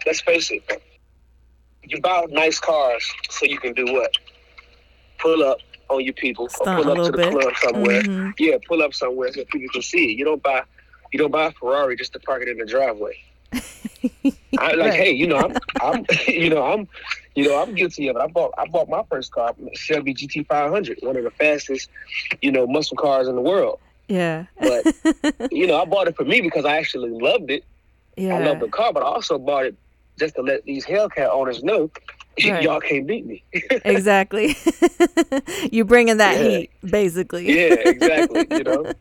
[0.05, 0.63] let's face it.
[1.83, 4.11] You buy nice cars so you can do what?
[5.19, 7.31] Pull up on your people, Stunt or pull up to the bit.
[7.31, 8.01] club somewhere.
[8.01, 8.33] Mhm.
[8.39, 10.17] Yeah, pull up somewhere so people can see it.
[10.17, 10.63] You don't buy,
[11.13, 13.17] you don't buy a Ferrari just to park it in the driveway.
[14.59, 14.93] I like, Right.
[14.93, 16.87] hey, you know, I'm, I'm, you know, I'm,
[17.35, 18.19] you know, I'm guilty of it.
[18.19, 21.89] I bought, I bought my first car, Shelby GT 500, one of the fastest,
[22.41, 23.79] you know, muscle cars in the world.
[24.07, 24.45] Yeah.
[24.59, 24.85] But
[25.51, 27.63] you know, I bought it for me because I actually loved it.
[28.15, 28.35] Yeah.
[28.35, 28.65] I love Yeah.
[28.65, 29.75] the car, but I also bought it
[30.17, 31.91] just to let these Hellcat owners know
[32.43, 32.61] Right.
[32.63, 33.43] y'all can't beat me.
[33.83, 34.55] exactly.
[35.71, 36.47] you bring in that Yeah.
[36.49, 37.45] heat, basically.
[37.47, 38.47] yeah, exactly.
[38.51, 38.93] You know,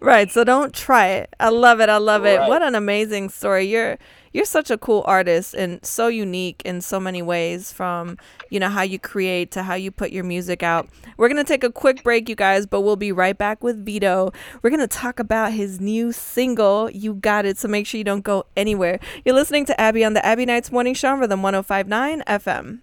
[0.00, 0.30] right.
[0.30, 1.34] So don't try it.
[1.40, 1.88] I love it.
[1.88, 2.40] I love it.
[2.40, 3.64] What an amazing story.
[3.64, 3.98] You're
[4.34, 8.18] you're such a cool artist and so unique in so many ways from,
[8.50, 10.88] you know, how you create to how you put your music out.
[11.16, 13.86] We're going to take a quick break, you guys, but we'll be right back with
[13.86, 14.34] Vedo.
[14.60, 17.58] We're going to talk about his new single, You Got It.
[17.58, 18.98] So make sure you don't go anywhere.
[19.24, 22.80] You're listening to Abbie on the Abbie Knights Morning Show on Rhythm 1059 FM.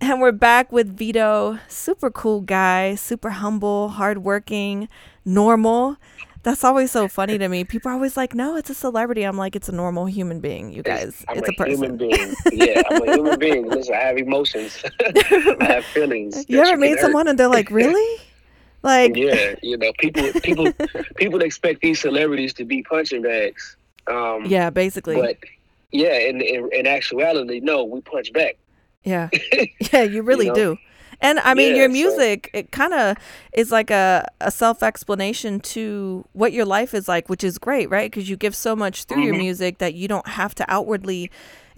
[0.00, 1.58] And we're back with Vedo.
[1.68, 4.88] Super cool guy, super humble, hardworking,
[5.24, 5.96] normal.
[6.44, 7.64] That's always so funny to me.
[7.64, 9.24] People are always like, no, it's a celebrity.
[9.24, 11.24] I'm like, it's a normal human being, you guys.
[11.28, 11.70] I'm it's a, a person.
[11.72, 12.34] human being.
[12.52, 13.68] Yeah, I'm a human being.
[13.68, 14.82] Listen, I have emotions.
[15.00, 16.44] I have feelings.
[16.48, 17.00] You ever can meet hurt.
[17.00, 18.22] someone and they're like, really?
[18.84, 20.72] Like, Yeah, you know, people, people,
[21.16, 23.76] people expect these celebrities to be punching bags.
[24.06, 25.16] Um, yeah, basically.
[25.16, 25.38] But
[25.90, 28.56] yeah, in, in in actuality, no, we punch back.
[29.08, 29.28] Yeah.
[29.92, 30.54] Yeah, you really know?
[30.54, 30.76] do.
[31.20, 33.16] And I mean, Yeah, your so- music, it kind of
[33.52, 37.90] is like a, a self explanation to what your life is like, which is great,
[37.90, 38.08] right?
[38.10, 39.38] Because you give so much through your Mhm.
[39.38, 41.30] music that you don't have to outwardly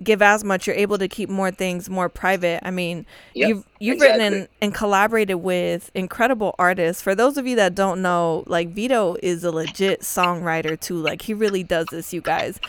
[0.02, 0.66] give as much.
[0.66, 2.60] You're able to keep more things more private.
[2.66, 7.02] I mean, Yep, you've you've written and, and collaborated with incredible artists.
[7.02, 10.96] For those of you that don't know, like Vedo is a legit songwriter too.
[10.96, 12.60] Like he really does this, you guys.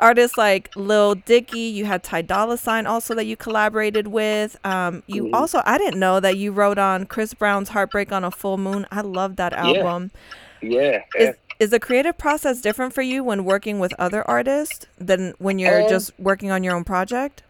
[0.00, 4.56] Artists like Lil Dicky, you had Ty Dolla Sign also that you collaborated with.
[4.64, 5.30] Um, you Mhm.
[5.34, 8.86] also I didn't know that you wrote on Chris Brown's Heartbreak on a Full Moon.
[8.90, 10.10] I love that album.
[10.60, 11.02] Yeah.
[11.18, 11.28] yeah.
[11.30, 15.58] Is is the creative process different for you when working with other artists than when
[15.58, 17.42] you're Um, just working on your own project?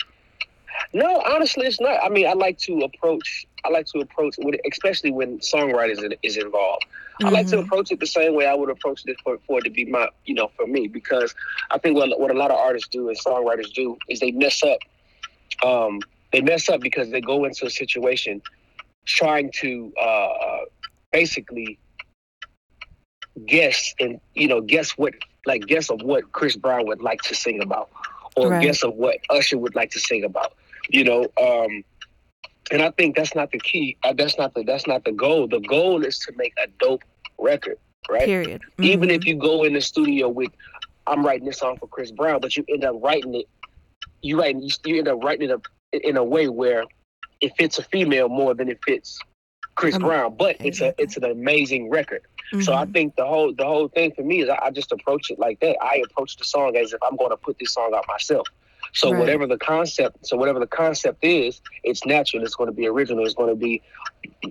[0.92, 1.98] No, honestly, it's not.
[2.02, 3.46] I mean, I like to approach.
[3.64, 6.84] I like to approach, with, especially when songwriters is, is involved.
[7.24, 7.64] I like to Mhm.
[7.64, 10.08] approach it the same way I would approach it for, for it to be my,
[10.26, 11.34] you know, for me, because
[11.70, 14.62] I think what what a lot of artists do and songwriters do is they mess
[14.62, 14.78] up.
[15.64, 15.98] Um,
[16.32, 18.42] they mess up because they go into a situation
[19.06, 20.64] trying to uh,
[21.10, 21.78] basically
[23.44, 27.34] guess and you know guess what like guess of what Chris Brown would like to
[27.34, 27.90] sing about
[28.36, 28.62] or Right.
[28.62, 30.54] guess of what Usher would like to sing about
[30.88, 31.84] you know um
[32.72, 35.46] and I think that's not the key uh, that's not the that's not the goal
[35.48, 37.02] the goal is to make a dope
[37.38, 38.62] record right Period.
[38.80, 39.16] even Mhm.
[39.16, 40.50] if you go in the studio with
[41.06, 43.46] I'm writing this song for Chris Brown but you end up writing it
[44.22, 46.84] you writing you, you end up writing it in a way where
[47.40, 49.18] it fits a female more than it fits
[49.74, 52.22] Chris Um, Brown but it's a it's an amazing record
[52.60, 52.92] so I Mhm.
[52.92, 55.60] think the whole the whole thing for me is I, I just approach it like
[55.60, 55.76] that.
[55.82, 58.46] I approach the song as if I'm going to put this song out myself.
[58.92, 59.18] So Right.
[59.18, 62.42] whatever the concept, so whatever the concept is, it's natural.
[62.44, 63.24] It's going to be original.
[63.24, 63.82] It's going to be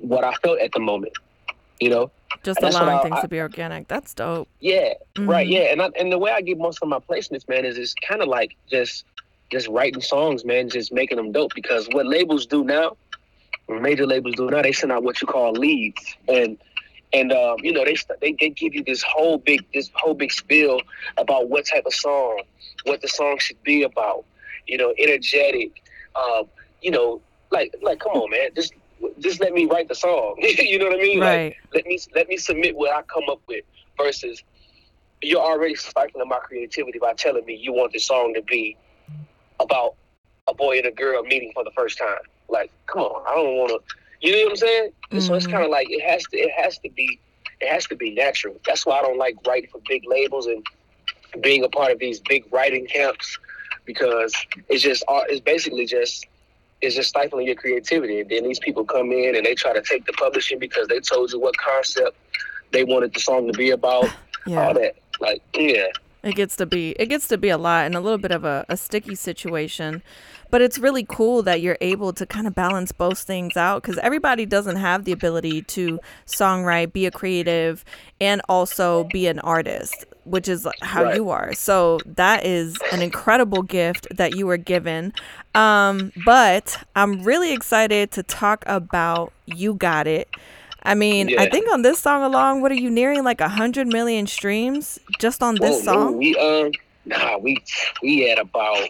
[0.01, 1.13] what I felt at the moment.
[1.79, 2.11] You know?
[2.43, 3.87] just what allowing I- things I- to be organic.
[3.87, 4.47] That's dope.
[4.59, 4.93] Yeah.
[5.17, 5.47] Right.
[5.47, 5.51] Mhm.
[5.51, 5.59] Yeah.
[5.71, 8.21] And I, and the way I get most of my placements, man, is it's kind
[8.21, 9.05] of like just
[9.51, 11.53] just writing songs, man, just making them dope.
[11.55, 12.97] Because what labels do now,
[13.67, 16.57] major labels do now, they send out what you call leads, and
[17.15, 20.31] and um, you know they, they they give you this whole big this whole big
[20.31, 20.81] spiel
[21.17, 22.41] about what type of song,
[22.83, 24.25] what the song should be about,
[24.67, 25.83] you know, energetic,
[26.15, 26.43] um,
[26.81, 28.73] you know, like like come on, man, just
[29.19, 30.35] just let me write the song.
[30.39, 31.19] you know what I mean?
[31.19, 31.55] Like, Right.
[31.73, 33.63] let me let me submit what I come up with
[33.97, 34.43] versus
[35.21, 38.77] you're already stifling my creativity by telling me you want this song to be
[39.59, 39.95] about
[40.47, 42.19] a boy and a girl meeting for the first time.
[42.49, 43.95] Like, come on, I don't want to.
[44.25, 44.89] You know what I'm saying?
[45.19, 45.51] So it's Mhm.
[45.51, 46.37] kind of like it has to.
[46.37, 47.19] It has to be.
[47.61, 48.59] It has to be natural.
[48.65, 50.65] That's why I don't like writing for big labels and
[51.41, 53.37] being a part of these big writing camps
[53.85, 54.33] because
[54.69, 55.03] it's just.
[55.07, 56.25] uh, It's basically just.
[56.81, 58.19] It's just stifling your creativity.
[58.19, 60.99] And then these people come in and they try to take the publishing because they
[60.99, 62.15] told you what concept
[62.71, 64.09] they wanted the song to be about.
[64.47, 64.67] Yeah.
[64.67, 64.95] All that.
[65.19, 65.87] Like, yeah.
[66.25, 68.43] It gets to be it gets to be a lot and a little bit of
[68.43, 70.01] a, a sticky situation.
[70.51, 73.97] But it's really cool that you're able to kind of balance both things out because
[73.99, 77.83] everybody doesn't have the ability to songwrite, be a creative,
[78.21, 81.15] and also be an artist, which is how Right.
[81.15, 81.53] you are.
[81.53, 85.13] So that is an incredible gift that you were given.
[85.55, 90.29] Um, but I'm really excited to talk about You Got It.
[90.85, 93.87] I mean, I think on this song alone, what are you nearing like a hundred
[93.87, 96.17] million streams just on this Whoa, no, song?
[96.17, 96.71] we um
[97.05, 97.63] nah we
[98.01, 98.89] we had about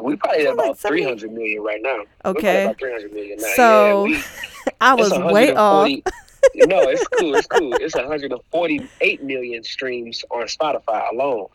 [0.00, 0.88] we probably at like about 70?
[0.88, 2.04] three hundred million right now.
[2.24, 2.64] Okay.
[2.64, 3.52] about three hundred million now.
[3.54, 4.22] So, yeah,
[4.66, 5.88] we, I was way off.
[6.54, 7.34] no, it's cool.
[7.34, 7.74] It's cool.
[7.74, 11.48] It's 148 million streams on Spotify alone.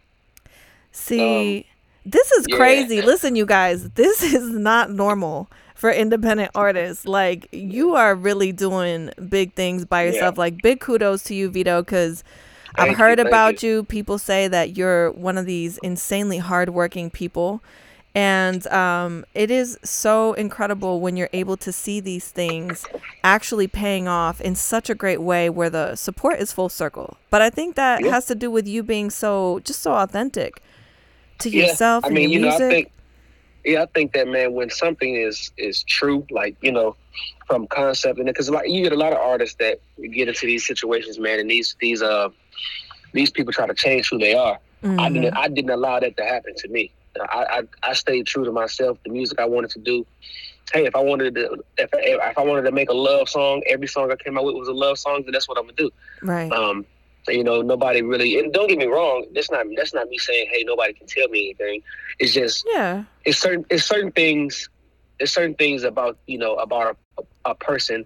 [0.92, 1.68] See,
[2.06, 2.56] this is yeah.
[2.56, 3.02] crazy.
[3.02, 7.06] Listen, you guys, this is not normal for independent artists.
[7.06, 10.08] Like, you are really doing big things by Yeah.
[10.08, 10.38] yourself.
[10.38, 12.24] Like, big kudos to you, Vedo, because
[12.76, 13.84] I've Thank you, heard about you.
[13.84, 17.64] People say that you're one of these insanely hardworking people.
[18.16, 22.88] And um, it is so incredible when you're able to see these things
[23.24, 27.18] actually paying off in such a great way where the support is full circle.
[27.30, 28.12] But I think that Yeah.
[28.12, 30.62] has to do with you being so, just so authentic
[31.40, 32.66] to Yeah, yourself I and mean, your you know, music.
[32.66, 32.92] I think,
[33.66, 36.96] yeah, I think that man, when something is is true, like you know,
[37.48, 39.80] from concept and because like you get a lot of artists that
[40.14, 42.30] get into these situations, man, and these these uh
[43.14, 44.60] these people try to change who they are.
[45.00, 45.14] I Mhm.
[45.14, 46.94] didn't I didn't allow that to happen to me.
[47.32, 50.06] I, I I stayed true to myself, the music I wanted to do.
[50.74, 53.88] Hey, if I wanted to if if I wanted to make a love song, every
[53.88, 55.92] song I came out with was a love song, then that's what I'm gonna do.
[56.22, 56.52] right.
[56.52, 56.86] Um,
[57.28, 58.40] you know, nobody really.
[58.40, 59.26] And don't get me wrong.
[59.34, 61.82] That's not that's not me saying, hey, nobody can tell me anything.
[62.20, 63.04] It's just yeah.
[63.26, 64.70] it's certain it's certain things.
[65.20, 68.06] It's certain things about you know about a, a person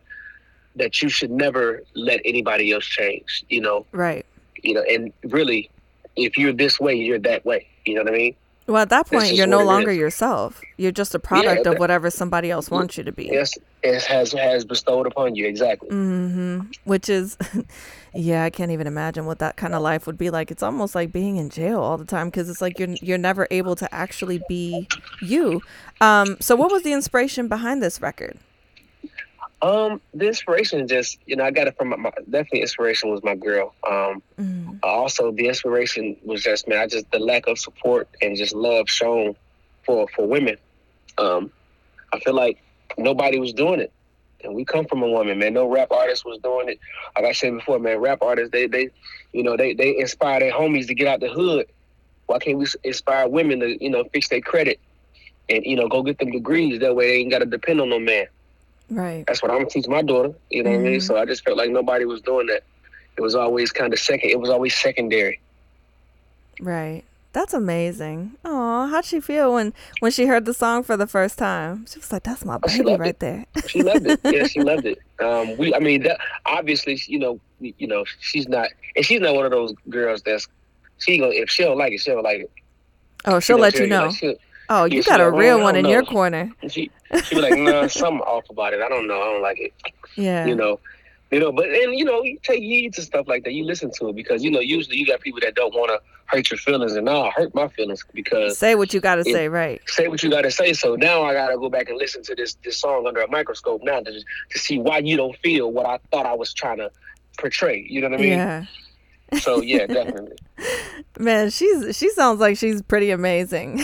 [0.76, 3.43] that you should never let anybody else change.
[3.49, 4.26] You know, Right.
[4.61, 5.70] you know, and really,
[6.16, 7.68] if you're this way, you're that way.
[7.86, 8.36] You know what I mean?
[8.66, 9.97] Well, at that point, you're no longer is.
[9.97, 10.61] yourself.
[10.78, 12.76] You're just a product of that- whatever somebody else mm-hmm.
[12.76, 13.26] wants you to be.
[13.26, 15.89] Yes, it has has bestowed upon you exactly.
[15.89, 16.61] Mm-hmm.
[16.86, 17.38] Which is,
[18.14, 20.51] yeah, I can't even imagine what that kind of life would be like.
[20.51, 23.47] It's almost like being in jail all the time because it's like you're you're never
[23.51, 24.88] able to actually be
[25.20, 25.64] you.
[26.01, 28.38] Um, so, what was the inspiration behind this record?
[29.61, 33.24] Um, the inspiration just you know I got it from my, my definitely inspiration was
[33.24, 33.74] my girl.
[33.89, 38.36] Um, Mm, also the inspiration was just man I just the lack of support and
[38.36, 39.36] just love shown
[39.86, 40.57] for for women.
[41.18, 41.51] Um,
[42.11, 42.57] I feel like
[42.97, 43.91] nobody was doing it,
[44.44, 45.54] and we come from a woman, man.
[45.54, 46.80] No rap artist was doing it.
[47.16, 48.89] Like I said before, man, rap artists they they
[49.34, 51.66] you know they they inspire their homies to get out the hood.
[52.28, 54.80] Why can't we inspire women to you know fix their credit
[55.50, 56.80] and you know go get them degrees?
[56.80, 58.26] That way they ain't got to depend on no man.
[58.89, 59.28] right.
[59.28, 60.34] That's what I'm gonna teach my daughter.
[60.50, 61.00] You know what I mean?
[61.00, 61.02] Mhm.
[61.02, 62.64] So I just felt like nobody was doing that.
[63.18, 64.30] It was always kind of second.
[64.30, 65.39] It was always secondary.
[66.60, 67.04] Right.
[67.34, 68.34] That's amazing.
[68.45, 71.86] Oh, how'd she feel when when she heard the song for the first time?
[71.88, 73.19] She was like, "That's my Oh, baby right it.
[73.19, 74.19] there." She loved it.
[74.23, 74.99] yeah, she loved it.
[75.19, 79.36] Um, we, I mean, that, obviously, you know, you know, she's not, and she's not
[79.36, 80.47] one of those girls that's
[80.97, 82.51] she gonna if she don't like it, she don't like it.
[83.25, 84.07] Oh, She she'll gonna let you know.
[84.21, 86.51] like, Oh, you she got a like, real "Oh, one in your corner.
[86.67, 86.91] she
[87.25, 88.81] she be like, nah, something off about it.
[88.81, 89.21] I don't know.
[89.21, 89.71] I don't like it.
[90.15, 90.45] Yeah.
[90.45, 90.79] You know.
[91.34, 93.53] You know, but and you know, you take heed to stuff like that.
[93.53, 95.99] You listen to it because you know usually you got people that don't want to
[96.27, 99.49] hurt your feelings, and now hurt my feelings because Say what you got to say,
[99.49, 99.81] right?
[99.88, 100.73] say what you got to say.
[100.73, 103.27] So now I got to go back and listen to this this song under a
[103.27, 106.77] microscope now to to see why you don't feel what I thought I was trying
[106.77, 106.91] to
[107.39, 107.84] portray.
[107.89, 108.34] You know what I mean?
[108.34, 108.65] Yeah.
[109.39, 110.38] So yeah, definitely.
[111.20, 113.84] Man, she's she sounds like she's pretty amazing.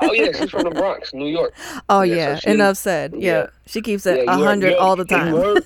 [0.00, 1.54] Oh yeah, she's from the Bronx, New York.
[1.88, 3.12] oh Yeah, so yeah, she- enough said.
[3.14, 3.18] Yeah.
[3.20, 3.46] yeah.
[3.66, 5.34] She keeps Yeah, it a hundred all the time.
[5.34, 5.64] You heard,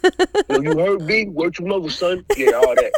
[0.64, 1.27] you heard me?
[1.29, 2.25] Word your mother, son.
[2.37, 2.93] Yeah, all that.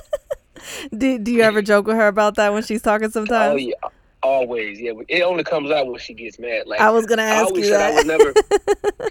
[0.96, 3.54] do, do you ever joke with her about that when she's talking oh, sometimes?
[3.54, 3.74] Oh yeah,
[4.22, 4.80] always.
[4.80, 6.66] Yeah, it only comes out when she gets mad.
[6.66, 8.34] Like I was gonna I ask always you said I would never.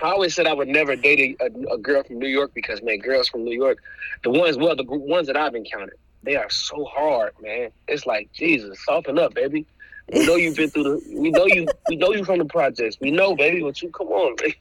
[0.04, 3.00] I always said I would never date a, a girl from New York because man,
[3.00, 3.80] girls from New York,
[4.24, 5.98] the ones well, the ones that I've encountered,
[6.28, 7.70] they are so hard, man.
[7.88, 9.66] It's like Jesus, soften up, baby.
[10.12, 11.20] We know you've been through the.
[11.20, 11.68] We know you.
[11.88, 12.98] We know you from the projects.
[13.00, 13.62] We know, baby.
[13.62, 14.58] But you come on, baby.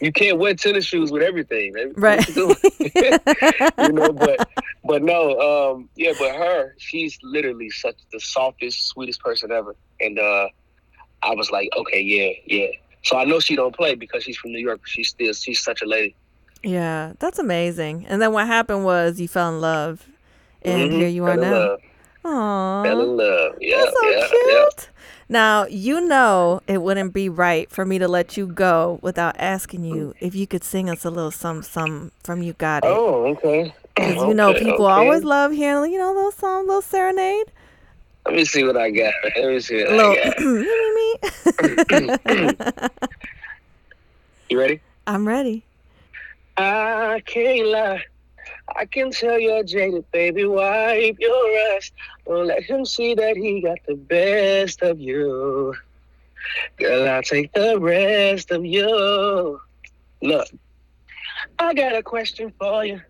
[0.00, 1.92] You can't wear tennis shoes with everything, baby.
[1.96, 2.26] Right.
[2.34, 4.48] you you know, but
[4.84, 9.76] but no, um, yeah, but her, she's literally such the softest, sweetest person ever.
[10.00, 10.48] And uh,
[11.22, 12.68] I was like, okay, yeah, yeah.
[13.02, 14.80] So I know she don't play because she's from New York.
[14.80, 16.16] But she's still she's such a lady.
[16.64, 18.06] yeah, that's amazing.
[18.08, 20.04] And then what happened was you fell in love,
[20.66, 20.98] and Mhm.
[20.98, 21.76] here you are now.
[22.24, 22.84] Aww.
[22.84, 23.54] Fell in love.
[23.60, 24.88] Yeah, That's so yeah, cute.
[25.28, 29.84] Now, you know it wouldn't be right for me to let you go without asking
[29.84, 32.84] you if you could sing us a little some some from You Got.
[32.84, 32.88] It.
[32.88, 33.74] Oh, okay.
[33.94, 34.94] Because you know people okay.
[34.94, 37.46] always love hearing, you know, those songs, little serenade.
[38.26, 39.14] Let me see what I got.
[39.36, 40.36] Let me see what A little I got.
[44.48, 44.80] You ready?
[45.06, 45.64] I'm ready.
[46.56, 48.04] I can't lie.
[48.74, 50.44] I can tell you're jaded, baby.
[50.44, 51.92] Wipe your eyes.
[52.26, 55.74] Don't let him see that he got the best of you.
[56.76, 59.60] Girl, I'll take the rest of you.
[60.22, 60.48] Look,
[61.58, 63.00] I got a question for you.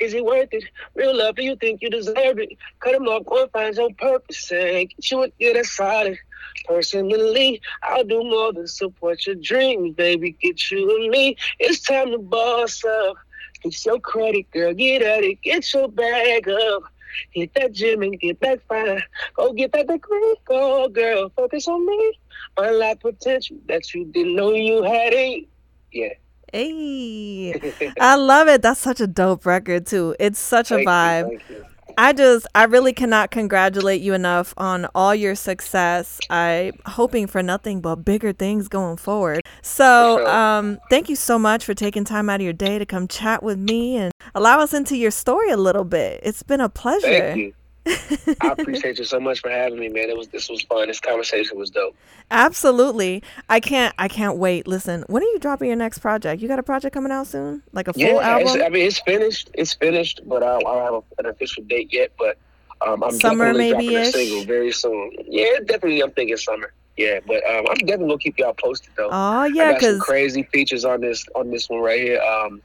[0.00, 0.64] Is it worth it?
[0.94, 2.50] Real love, do you think you deserve it?
[2.80, 6.18] Cut him off, go and find your purpose and get you a get a solid.
[6.66, 10.36] Personally, I'll do more than support your dreams, baby.
[10.42, 11.36] Get you and me.
[11.58, 13.16] It's time to boss up.
[13.64, 14.74] Fix your credit, girl.
[14.74, 15.40] Get at it.
[15.42, 16.82] Get your bag up.
[17.30, 19.02] Hit that gym and get back fine.
[19.34, 20.36] Go get that degree.
[20.44, 21.30] Go, girl.
[21.34, 22.18] Focus on me.
[22.58, 25.14] Unlock potential that you didn't know you had.
[25.14, 25.48] It.
[25.92, 26.10] Yeah.
[26.52, 28.62] Hey, I love it.
[28.62, 30.14] That's such a dope record too.
[30.20, 31.40] It's such a Thank you, vibe.
[31.48, 31.64] you.
[31.98, 36.20] I just, I really cannot congratulate you enough on all your success.
[36.30, 39.42] I'm hoping for nothing but bigger things going forward.
[39.62, 40.28] So, sure.
[40.28, 43.42] um, thank you so much for taking time out of your day to come chat
[43.42, 46.20] with me and allow us into your story a little bit.
[46.22, 47.52] It's been a pleasure.
[47.86, 50.08] I appreciate you so much for having me, man.
[50.08, 50.88] It was this was fun.
[50.88, 51.96] This conversation was dope.
[52.30, 53.22] Absolutely.
[53.48, 54.66] I can't, I can't wait.
[54.66, 56.40] Listen, when are you dropping your next project?
[56.40, 57.62] You got a project coming out soon?
[57.72, 58.62] Like a full yeah, album?
[58.62, 59.50] I mean it's finished.
[59.54, 62.12] It's finished, but I, I don't have a, an official date yet.
[62.18, 62.38] But
[62.86, 65.12] um, I'm Summer definitely dropping a single very soon.
[65.26, 66.02] Yeah, definitely.
[66.02, 66.72] I'm thinking summer.
[66.96, 69.08] Yeah, but um, I'm definitely gonna keep y'all posted though.
[69.10, 72.20] Oh, yeah, I got some because crazy features on this on this one right here.
[72.20, 72.62] Um,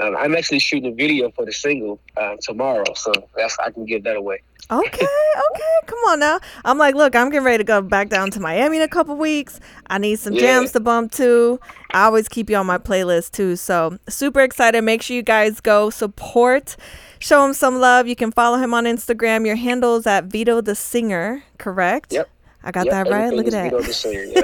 [0.00, 3.86] um, I'm actually shooting a video for the single uh, tomorrow, so that's I can
[3.86, 4.42] give that away.
[4.70, 6.38] Okay, okay, come on now.
[6.64, 9.16] I'm like, look, I'm getting ready to go back down to Miami in a couple
[9.16, 9.58] weeks.
[9.88, 10.40] I need some Yeah.
[10.40, 11.58] jams to bump to.
[11.92, 13.56] I always keep you on my playlist too.
[13.56, 14.82] So super excited.
[14.82, 16.76] Make sure you guys go support,
[17.18, 18.06] show him some love.
[18.06, 19.44] You can follow him on Instagram.
[19.44, 22.12] Your handle's at Vedo the Singer, correct?
[22.12, 22.28] Yep.
[22.62, 23.32] I got Yep, that right.
[23.32, 23.70] Look at that.
[23.72, 23.88] that.
[23.88, 24.34] is Vedo.
[24.34, 24.42] Yeah,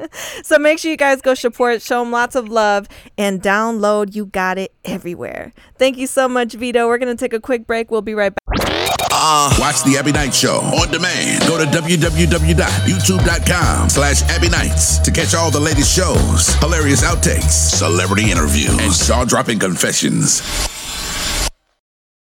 [0.00, 0.06] yeah.
[0.42, 2.86] So make sure you guys go support, show them lots of love,
[3.18, 5.52] and download You Got It everywhere.
[5.78, 6.86] Thank you so much, Vedo.
[6.86, 7.90] We're going to take a quick break.
[7.90, 8.38] We'll be right back.
[9.12, 9.54] Ah.
[9.60, 11.42] Watch the Abbie Knight Show on demand.
[11.46, 18.30] Go to www.youtube.com slash Abbie Knights to catch all the latest shows, hilarious outtakes, celebrity
[18.30, 20.40] interviews, and jaw-dropping confessions.